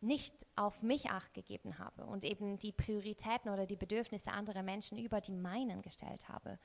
nicht 0.00 0.34
auf 0.56 0.82
mich 0.82 1.10
acht 1.10 1.34
gegeben 1.34 1.78
habe 1.78 2.04
und 2.04 2.24
eben 2.24 2.58
die 2.58 2.72
Prioritäten 2.72 3.50
oder 3.50 3.66
die 3.66 3.76
Bedürfnisse 3.76 4.30
anderer 4.30 4.62
Menschen 4.62 4.98
über 4.98 5.20
die 5.20 5.32
meinen 5.32 5.82
gestellt 5.82 6.28
habe. 6.28 6.58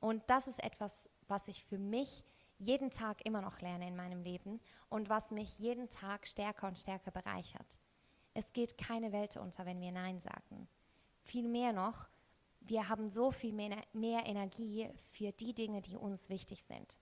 Und 0.00 0.22
das 0.28 0.48
ist 0.48 0.62
etwas, 0.64 1.08
was 1.26 1.46
ich 1.48 1.64
für 1.64 1.78
mich 1.78 2.24
jeden 2.58 2.90
Tag 2.90 3.24
immer 3.24 3.40
noch 3.40 3.60
lerne 3.60 3.86
in 3.86 3.94
meinem 3.94 4.20
Leben 4.22 4.60
und 4.88 5.08
was 5.08 5.30
mich 5.30 5.58
jeden 5.58 5.88
Tag 5.88 6.26
stärker 6.26 6.66
und 6.66 6.78
stärker 6.78 7.10
bereichert. 7.10 7.78
Es 8.34 8.52
geht 8.52 8.78
keine 8.78 9.12
Welt 9.12 9.36
unter, 9.36 9.66
wenn 9.66 9.80
wir 9.80 9.92
Nein 9.92 10.18
sagen 10.18 10.68
viel 11.28 11.48
mehr 11.48 11.72
noch, 11.72 12.08
wir 12.60 12.88
haben 12.88 13.10
so 13.10 13.30
viel 13.30 13.52
mehr, 13.52 13.76
mehr 13.92 14.26
Energie 14.26 14.88
für 15.12 15.32
die 15.32 15.54
Dinge, 15.54 15.80
die 15.80 15.96
uns 15.96 16.28
wichtig 16.28 16.62
sind. 16.64 16.98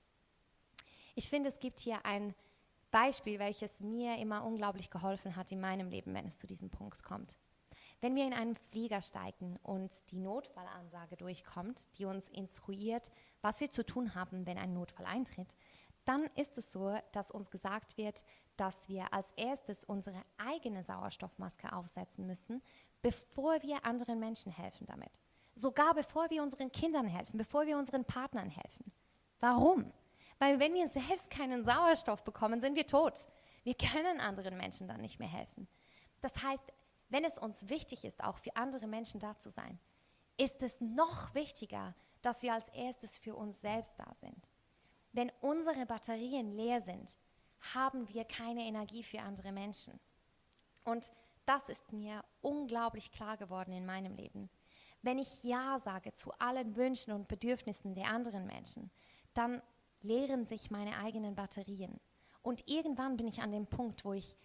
Ich 1.14 1.28
finde, 1.28 1.48
es 1.48 1.58
gibt 1.58 1.80
hier 1.80 2.04
ein 2.04 2.34
Beispiel, 2.90 3.38
welches 3.38 3.80
mir 3.80 4.18
immer 4.18 4.44
unglaublich 4.44 4.90
geholfen 4.90 5.34
hat 5.34 5.50
in 5.50 5.60
meinem 5.60 5.88
Leben, 5.88 6.14
wenn 6.14 6.26
es 6.26 6.38
zu 6.38 6.46
diesem 6.46 6.70
Punkt 6.70 7.02
kommt. 7.02 7.36
Wenn 8.00 8.14
wir 8.14 8.26
in 8.26 8.34
einen 8.34 8.56
Flieger 8.56 9.00
steigen 9.00 9.56
und 9.62 9.90
die 10.10 10.18
Notfallansage 10.18 11.16
durchkommt, 11.16 11.88
die 11.98 12.04
uns 12.04 12.28
instruiert, 12.28 13.10
was 13.40 13.60
wir 13.60 13.70
zu 13.70 13.84
tun 13.84 14.14
haben, 14.14 14.46
wenn 14.46 14.58
ein 14.58 14.74
Notfall 14.74 15.06
eintritt, 15.06 15.56
dann 16.04 16.24
ist 16.36 16.56
es 16.56 16.70
so, 16.70 16.96
dass 17.12 17.30
uns 17.30 17.50
gesagt 17.50 17.96
wird, 17.96 18.22
dass 18.56 18.88
wir 18.88 19.12
als 19.12 19.32
erstes 19.36 19.82
unsere 19.84 20.22
eigene 20.36 20.82
Sauerstoffmaske 20.84 21.72
aufsetzen 21.72 22.26
müssen, 22.26 22.62
bevor 23.02 23.62
wir 23.62 23.84
anderen 23.84 24.18
Menschen 24.18 24.52
helfen 24.52 24.86
damit. 24.86 25.20
Sogar 25.54 25.94
bevor 25.94 26.28
wir 26.30 26.42
unseren 26.42 26.70
Kindern 26.70 27.06
helfen, 27.06 27.38
bevor 27.38 27.66
wir 27.66 27.78
unseren 27.78 28.04
Partnern 28.04 28.50
helfen. 28.50 28.92
Warum? 29.40 29.92
Weil 30.38 30.60
wenn 30.60 30.74
wir 30.74 30.88
selbst 30.88 31.30
keinen 31.30 31.64
Sauerstoff 31.64 32.24
bekommen, 32.24 32.60
sind 32.60 32.76
wir 32.76 32.86
tot. 32.86 33.26
Wir 33.64 33.74
können 33.74 34.20
anderen 34.20 34.56
Menschen 34.56 34.86
dann 34.86 35.00
nicht 35.00 35.18
mehr 35.18 35.28
helfen. 35.28 35.66
Das 36.20 36.42
heißt, 36.42 36.72
wenn 37.08 37.24
es 37.24 37.38
uns 37.38 37.68
wichtig 37.68 38.04
ist, 38.04 38.22
auch 38.22 38.38
für 38.38 38.54
andere 38.56 38.86
Menschen 38.86 39.20
da 39.20 39.38
zu 39.38 39.50
sein, 39.50 39.78
ist 40.36 40.62
es 40.62 40.80
noch 40.80 41.34
wichtiger, 41.34 41.94
dass 42.22 42.42
wir 42.42 42.52
als 42.52 42.68
erstes 42.70 43.18
für 43.18 43.34
uns 43.34 43.60
selbst 43.60 43.94
da 43.98 44.14
sind. 44.20 44.50
Wenn 45.12 45.32
unsere 45.40 45.86
Batterien 45.86 46.52
leer 46.52 46.80
sind, 46.80 47.16
haben 47.74 48.08
wir 48.08 48.24
keine 48.24 48.62
Energie 48.62 49.02
für 49.02 49.20
andere 49.20 49.52
Menschen. 49.52 49.98
Und 50.84 51.10
das 51.46 51.68
ist 51.68 51.92
mir 51.92 52.24
unglaublich 52.42 53.12
klar 53.12 53.36
geworden 53.36 53.72
in 53.72 53.86
meinem 53.86 54.14
Leben. 54.14 54.50
Wenn 55.02 55.18
ich 55.18 55.44
Ja 55.44 55.78
sage 55.78 56.12
zu 56.14 56.32
allen 56.38 56.76
Wünschen 56.76 57.12
und 57.12 57.28
Bedürfnissen 57.28 57.94
der 57.94 58.08
anderen 58.08 58.46
Menschen, 58.46 58.90
dann 59.34 59.62
leeren 60.02 60.46
sich 60.46 60.70
meine 60.70 60.98
eigenen 60.98 61.34
Batterien. 61.34 62.00
Und 62.42 62.68
irgendwann 62.68 63.16
bin 63.16 63.28
ich 63.28 63.42
an 63.42 63.52
dem 63.52 63.66
Punkt, 63.66 64.04
wo 64.04 64.12
ich 64.12 64.36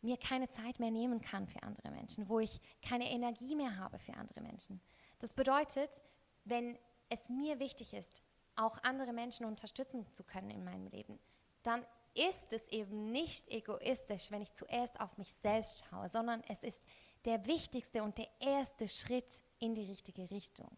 mir 0.00 0.16
keine 0.16 0.48
Zeit 0.48 0.78
mehr 0.78 0.90
nehmen 0.90 1.20
kann 1.20 1.46
für 1.46 1.62
andere 1.62 1.90
Menschen, 1.90 2.28
wo 2.28 2.38
ich 2.38 2.60
keine 2.82 3.10
Energie 3.10 3.54
mehr 3.54 3.76
habe 3.76 3.98
für 3.98 4.14
andere 4.14 4.40
Menschen. 4.40 4.80
Das 5.18 5.32
bedeutet, 5.32 6.02
wenn 6.44 6.78
es 7.08 7.28
mir 7.28 7.58
wichtig 7.58 7.94
ist, 7.94 8.22
auch 8.54 8.82
andere 8.82 9.12
Menschen 9.12 9.46
unterstützen 9.46 10.06
zu 10.12 10.24
können 10.24 10.50
in 10.50 10.64
meinem 10.64 10.86
Leben, 10.88 11.18
dann 11.62 11.84
ist 12.18 12.52
es 12.52 12.66
eben 12.68 13.12
nicht 13.12 13.48
egoistisch, 13.48 14.30
wenn 14.30 14.42
ich 14.42 14.54
zuerst 14.54 15.00
auf 15.00 15.16
mich 15.18 15.32
selbst 15.42 15.84
schaue, 15.84 16.08
sondern 16.08 16.42
es 16.48 16.62
ist 16.62 16.82
der 17.24 17.46
wichtigste 17.46 18.02
und 18.02 18.18
der 18.18 18.28
erste 18.40 18.88
Schritt 18.88 19.42
in 19.58 19.74
die 19.74 19.84
richtige 19.84 20.30
Richtung. 20.30 20.70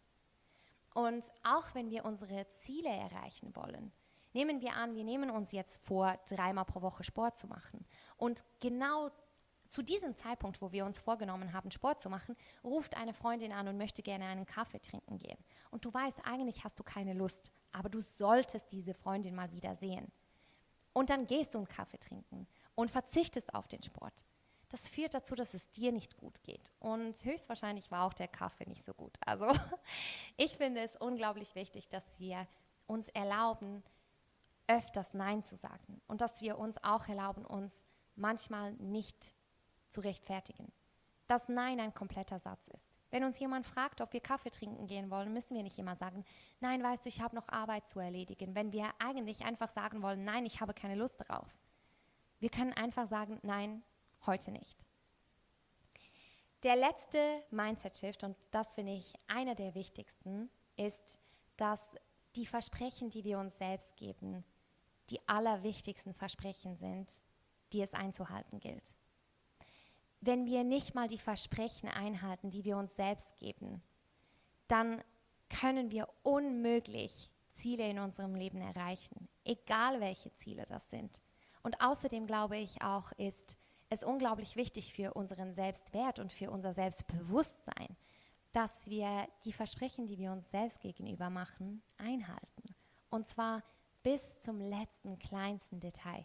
Und 0.94 1.24
auch 1.44 1.74
wenn 1.74 1.90
wir 1.90 2.05
unsere 2.05 2.48
Ziele 2.61 2.90
erreichen 2.90 3.55
wollen, 3.55 3.92
nehmen 4.33 4.61
wir 4.61 4.74
an, 4.74 4.94
wir 4.94 5.05
nehmen 5.05 5.31
uns 5.31 5.53
jetzt 5.53 5.76
vor, 5.79 6.18
dreimal 6.29 6.64
pro 6.64 6.83
Woche 6.83 7.05
Sport 7.05 7.38
zu 7.38 7.46
machen. 7.46 7.87
Und 8.16 8.44
genau 8.61 9.11
zu 9.68 9.83
diesem 9.83 10.16
Zeitpunkt, 10.16 10.61
wo 10.61 10.72
wir 10.72 10.85
uns 10.85 10.98
vorgenommen 10.98 11.53
haben, 11.53 11.70
Sport 11.70 12.00
zu 12.00 12.11
machen, 12.11 12.37
ruft 12.64 12.96
eine 12.96 13.14
Freundin 13.14 13.53
an 13.53 13.68
und 13.68 13.79
möchte 13.79 14.03
gerne 14.03 14.26
einen 14.26 14.46
Kaffee 14.46 14.81
trinken 14.81 15.18
gehen. 15.18 15.38
Und 15.70 15.85
du 15.85 15.94
weißt, 15.94 16.18
eigentlich 16.24 16.64
hast 16.64 16.79
du 16.79 16.83
keine 16.83 17.14
Lust, 17.14 17.53
aber 17.70 17.88
du 17.88 18.00
solltest 18.00 18.72
diese 18.72 18.94
Freundin 18.94 19.35
mal 19.37 19.53
wieder 19.53 19.76
sehen. 19.76 20.11
Und 20.92 21.11
dann 21.11 21.26
gehst 21.26 21.55
du 21.55 21.59
einen 21.59 21.68
Kaffee 21.68 21.98
trinken 21.98 22.46
und 22.74 22.90
verzichtest 22.90 23.55
auf 23.55 23.68
den 23.68 23.83
Sport. 23.83 24.24
Das 24.70 24.88
führt 24.88 25.14
dazu, 25.14 25.35
dass 25.35 25.53
es 25.53 25.70
dir 25.72 25.90
nicht 25.92 26.16
gut 26.16 26.42
geht. 26.44 26.72
Und 26.79 27.24
höchstwahrscheinlich 27.24 27.90
war 27.90 28.07
auch 28.07 28.12
der 28.12 28.29
Kaffee 28.29 28.68
nicht 28.68 28.85
so 28.85 28.94
gut. 28.94 29.16
Also 29.24 29.46
ich 30.37 30.57
finde 30.57 30.81
es 30.81 30.96
unglaublich 30.96 31.55
wichtig, 31.55 31.88
dass 31.88 32.05
wir 32.18 32.46
uns 32.87 33.09
erlauben, 33.11 33.83
öfters 34.68 35.14
Nein 35.14 35.42
zu 35.44 35.57
sagen. 35.57 36.00
Und 36.07 36.20
dass 36.20 36.40
wir 36.40 36.59
uns 36.59 36.83
auch 36.85 37.09
erlauben, 37.09 37.44
uns 37.44 37.72
manchmal 38.14 38.72
nicht 38.74 39.35
zu 39.88 40.00
rechtfertigen. 40.00 40.72
Dass 41.26 41.48
Nein 41.48 41.81
ein 41.81 41.94
kompletter 41.94 42.38
Satz 42.38 42.68
ist. 42.68 42.89
Wenn 43.11 43.25
uns 43.25 43.40
jemand 43.40 43.66
fragt, 43.66 44.01
ob 44.01 44.12
wir 44.12 44.20
Kaffee 44.20 44.51
trinken 44.51 44.87
gehen 44.87 45.11
wollen, 45.11 45.33
müssen 45.33 45.57
wir 45.57 45.62
nicht 45.62 45.79
immer 45.79 45.96
sagen, 45.96 46.25
nein, 46.61 46.83
weißt 46.83 47.05
du, 47.05 47.09
ich 47.09 47.20
habe 47.20 47.35
noch 47.35 47.49
Arbeit 47.49 47.88
zu 47.88 47.99
erledigen. 47.99 48.55
Wenn 48.55 48.73
wir 48.73 48.88
eigentlich 49.01 49.44
einfach 49.44 49.68
sagen 49.68 50.03
wollen, 50.03 50.25
nein, 50.25 50.46
ich 50.46 50.61
habe 50.61 50.75
keine 50.75 50.94
Lust 50.94 51.20
darauf. 51.20 51.49
Wir 52.38 52.51
können 52.51 52.73
einfach 52.73 53.09
sagen, 53.09 53.40
nein, 53.42 53.83
heute 54.27 54.53
nicht. 54.53 54.87
Der 56.62 56.77
letzte 56.77 57.42
Mindset-Shift, 57.51 58.23
und 58.23 58.37
das 58.53 58.73
finde 58.75 58.92
ich 58.92 59.14
einer 59.27 59.55
der 59.55 59.75
wichtigsten, 59.75 60.51
ist, 60.77 61.18
dass 61.57 61.81
die 62.37 62.46
Versprechen, 62.46 63.11
die 63.11 63.25
wir 63.25 63.38
uns 63.38 63.59
selbst 63.59 63.96
geben, 63.96 64.44
die 65.09 65.27
allerwichtigsten 65.27 66.14
Versprechen 66.14 66.77
sind, 66.77 67.23
die 67.73 67.83
es 67.83 67.92
einzuhalten 67.92 68.61
gilt 68.61 68.94
wenn 70.21 70.47
wir 70.47 70.65
nicht 70.65 70.95
mal 70.95 71.09
die 71.09 71.19
Versprechen 71.19 71.89
einhalten, 71.89 72.51
die 72.51 72.65
wir 72.65 72.77
uns 72.77 72.95
selbst 72.95 73.37
geben, 73.37 73.83
dann 74.69 75.03
können 75.49 75.91
wir 75.91 76.09
unmöglich 76.23 77.31
Ziele 77.53 77.89
in 77.89 77.99
unserem 77.99 78.35
Leben 78.35 78.61
erreichen, 78.61 79.29
egal 79.45 80.01
welche 80.01 80.35
Ziele 80.37 80.65
das 80.67 80.89
sind. 80.91 81.21
Und 81.63 81.81
außerdem 81.81 82.27
glaube 82.27 82.57
ich 82.57 82.83
auch, 82.83 83.13
ist 83.13 83.59
es 83.91 84.05
unglaublich 84.05 84.57
wichtig 84.57 84.95
für 84.95 85.15
unseren 85.15 85.53
Selbstwert 85.53 86.19
und 86.19 86.33
für 86.33 86.51
unser 86.51 86.73
Selbstbewusstsein, 86.73 87.97
dass 88.53 88.73
wir 88.87 89.29
die 89.45 89.53
Versprechen, 89.53 90.07
die 90.07 90.19
wir 90.19 90.33
uns 90.33 90.51
selbst 90.51 90.81
gegenüber 90.81 91.29
machen, 91.29 91.83
einhalten. 91.99 92.75
Und 93.11 93.29
zwar 93.29 93.63
bis 94.03 94.39
zum 94.41 94.61
letzten 94.61 95.19
kleinsten 95.19 95.81
Detail. 95.81 96.25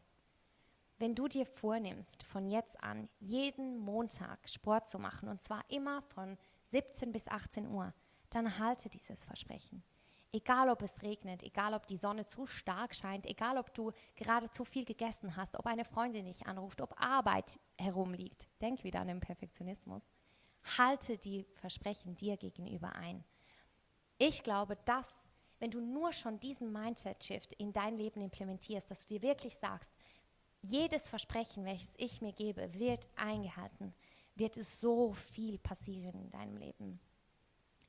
Wenn 0.98 1.14
du 1.14 1.28
dir 1.28 1.46
vornimmst, 1.46 2.24
von 2.24 2.48
jetzt 2.48 2.82
an 2.82 3.10
jeden 3.20 3.78
Montag 3.80 4.48
Sport 4.48 4.88
zu 4.88 4.98
machen, 4.98 5.28
und 5.28 5.42
zwar 5.44 5.64
immer 5.70 6.02
von 6.02 6.38
17 6.68 7.12
bis 7.12 7.28
18 7.28 7.68
Uhr, 7.68 7.94
dann 8.30 8.60
halte 8.60 8.90
dieses 8.90 9.24
Versprechen. 9.24 9.84
Egal 10.32 10.70
ob 10.70 10.82
es 10.82 11.02
regnet, 11.02 11.44
egal 11.44 11.74
ob 11.74 11.88
die 11.88 11.98
Sonne 11.98 12.28
zu 12.28 12.46
stark 12.46 12.94
scheint, 12.94 13.26
egal 13.26 13.58
ob 13.58 13.74
du 13.74 13.92
gerade 14.16 14.50
zu 14.52 14.66
viel 14.66 14.84
gegessen 14.84 15.36
hast, 15.38 15.58
ob 15.58 15.66
eine 15.66 15.86
Freundin 15.86 16.26
dich 16.26 16.46
anruft, 16.46 16.82
ob 16.82 17.00
Arbeit 17.00 17.60
herumliegt, 17.78 18.48
denk 18.62 18.84
wieder 18.84 19.00
an 19.00 19.08
den 19.08 19.22
Perfektionismus. 19.22 20.04
Halte 20.78 21.18
die 21.18 21.46
Versprechen 21.56 22.16
dir 22.16 22.36
gegenüber 22.36 22.96
ein. 22.96 23.24
Ich 24.18 24.44
glaube, 24.44 24.78
dass, 24.86 25.08
wenn 25.60 25.72
du 25.72 25.80
nur 25.80 26.12
schon 26.12 26.40
diesen 26.40 26.72
Mindset-Shift 26.72 27.54
in 27.54 27.72
dein 27.72 27.98
Leben 27.98 28.22
implementierst, 28.22 28.90
dass 28.90 29.06
du 29.06 29.08
dir 29.08 29.22
wirklich 29.22 29.56
sagst, 29.56 29.90
jedes 30.65 31.10
Versprechen, 31.10 31.65
welches 31.65 31.93
ich 31.97 32.21
mir 32.21 32.34
gebe, 32.34 32.73
wird 32.73 33.08
eingehalten, 33.15 33.93
wird 34.36 34.58
es 34.58 34.80
so 34.80 35.13
viel 35.13 35.58
passieren 35.60 36.19
in 36.19 36.32
deinem 36.32 36.58
Leben. 36.58 36.99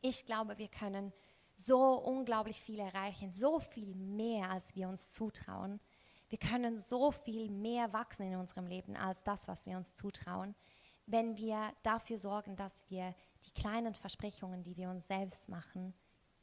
Ich 0.00 0.26
glaube, 0.26 0.58
wir 0.58 0.68
können 0.68 1.12
so 1.54 1.94
unglaublich 1.94 2.60
viel 2.60 2.78
erreichen, 2.78 3.32
so 3.32 3.60
viel 3.60 3.94
mehr, 3.94 4.50
als 4.50 4.76
wir 4.76 4.88
uns 4.88 5.10
zutrauen. 5.10 5.80
Wir 6.28 6.38
können 6.38 6.78
so 6.78 7.10
viel 7.10 7.50
mehr 7.50 7.92
wachsen 7.92 8.30
in 8.32 8.36
unserem 8.36 8.66
Leben 8.66 8.96
als 8.96 9.22
das, 9.22 9.48
was 9.48 9.64
wir 9.64 9.76
uns 9.76 9.94
zutrauen, 9.94 10.54
wenn 11.06 11.36
wir 11.36 11.72
dafür 11.82 12.18
sorgen, 12.18 12.56
dass 12.56 12.72
wir 12.88 13.14
die 13.44 13.52
kleinen 13.52 13.94
Versprechungen, 13.94 14.62
die 14.64 14.76
wir 14.76 14.90
uns 14.90 15.06
selbst 15.06 15.48
machen, 15.48 15.94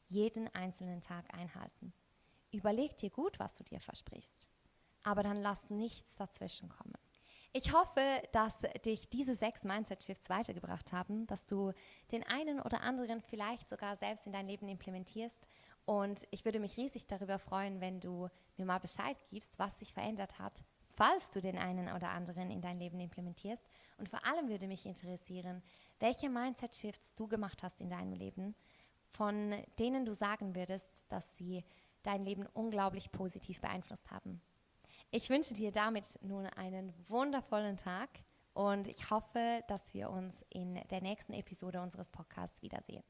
jeden 0.06 0.52
einzelnen 0.54 1.00
Tag 1.00 1.32
einhalten. 1.34 1.92
Überleg 2.50 2.96
dir 2.96 3.10
gut, 3.10 3.38
was 3.38 3.54
du 3.54 3.62
dir 3.62 3.80
versprichst 3.80 4.48
aber 5.04 5.22
dann 5.22 5.40
lass 5.40 5.70
nichts 5.70 6.16
dazwischen 6.16 6.68
kommen. 6.68 6.94
Ich 7.56 7.72
hoffe, 7.72 8.00
dass 8.32 8.58
dich 8.84 9.08
diese 9.08 9.36
sechs 9.36 9.62
Mindset-Shifts 9.62 10.28
weitergebracht 10.28 10.92
haben, 10.92 11.24
dass 11.28 11.46
du 11.46 11.72
den 12.10 12.24
einen 12.24 12.58
oder 12.60 12.80
anderen 12.80 13.20
vielleicht 13.20 13.68
sogar 13.68 13.94
selbst 13.96 14.26
in 14.26 14.32
dein 14.32 14.48
Leben 14.48 14.68
implementierst. 14.68 15.48
Und 15.84 16.18
ich 16.32 16.44
würde 16.44 16.58
mich 16.58 16.76
riesig 16.76 17.06
darüber 17.06 17.38
freuen, 17.38 17.80
wenn 17.80 18.00
du 18.00 18.28
mir 18.56 18.66
mal 18.66 18.80
Bescheid 18.80 19.16
gibst, 19.28 19.56
was 19.56 19.78
sich 19.78 19.92
verändert 19.92 20.40
hat, 20.40 20.64
falls 20.96 21.30
du 21.30 21.40
den 21.40 21.56
einen 21.56 21.94
oder 21.94 22.08
anderen 22.08 22.50
in 22.50 22.60
dein 22.60 22.80
Leben 22.80 22.98
implementierst. 22.98 23.64
Und 23.98 24.08
vor 24.08 24.26
allem 24.26 24.48
würde 24.48 24.66
mich 24.66 24.84
interessieren, 24.84 25.62
welche 26.00 26.28
Mindset-Shifts 26.28 27.14
du 27.14 27.28
gemacht 27.28 27.62
hast 27.62 27.80
in 27.80 27.88
deinem 27.88 28.14
Leben, 28.14 28.56
von 29.06 29.54
denen 29.78 30.04
du 30.04 30.12
sagen 30.12 30.56
würdest, 30.56 30.90
dass 31.08 31.36
sie 31.36 31.64
dein 32.02 32.24
Leben 32.24 32.46
unglaublich 32.52 33.12
positiv 33.12 33.60
beeinflusst 33.60 34.10
haben. 34.10 34.42
Ich 35.16 35.30
wünsche 35.30 35.54
dir 35.54 35.70
damit 35.70 36.18
nun 36.22 36.44
einen 36.46 36.92
wundervollen 37.06 37.76
Tag 37.76 38.08
und 38.52 38.88
ich 38.88 39.10
hoffe, 39.10 39.62
dass 39.68 39.94
wir 39.94 40.10
uns 40.10 40.34
in 40.48 40.74
der 40.90 41.02
nächsten 41.02 41.34
Episode 41.34 41.80
unseres 41.80 42.08
Podcasts 42.08 42.60
wiedersehen. 42.62 43.04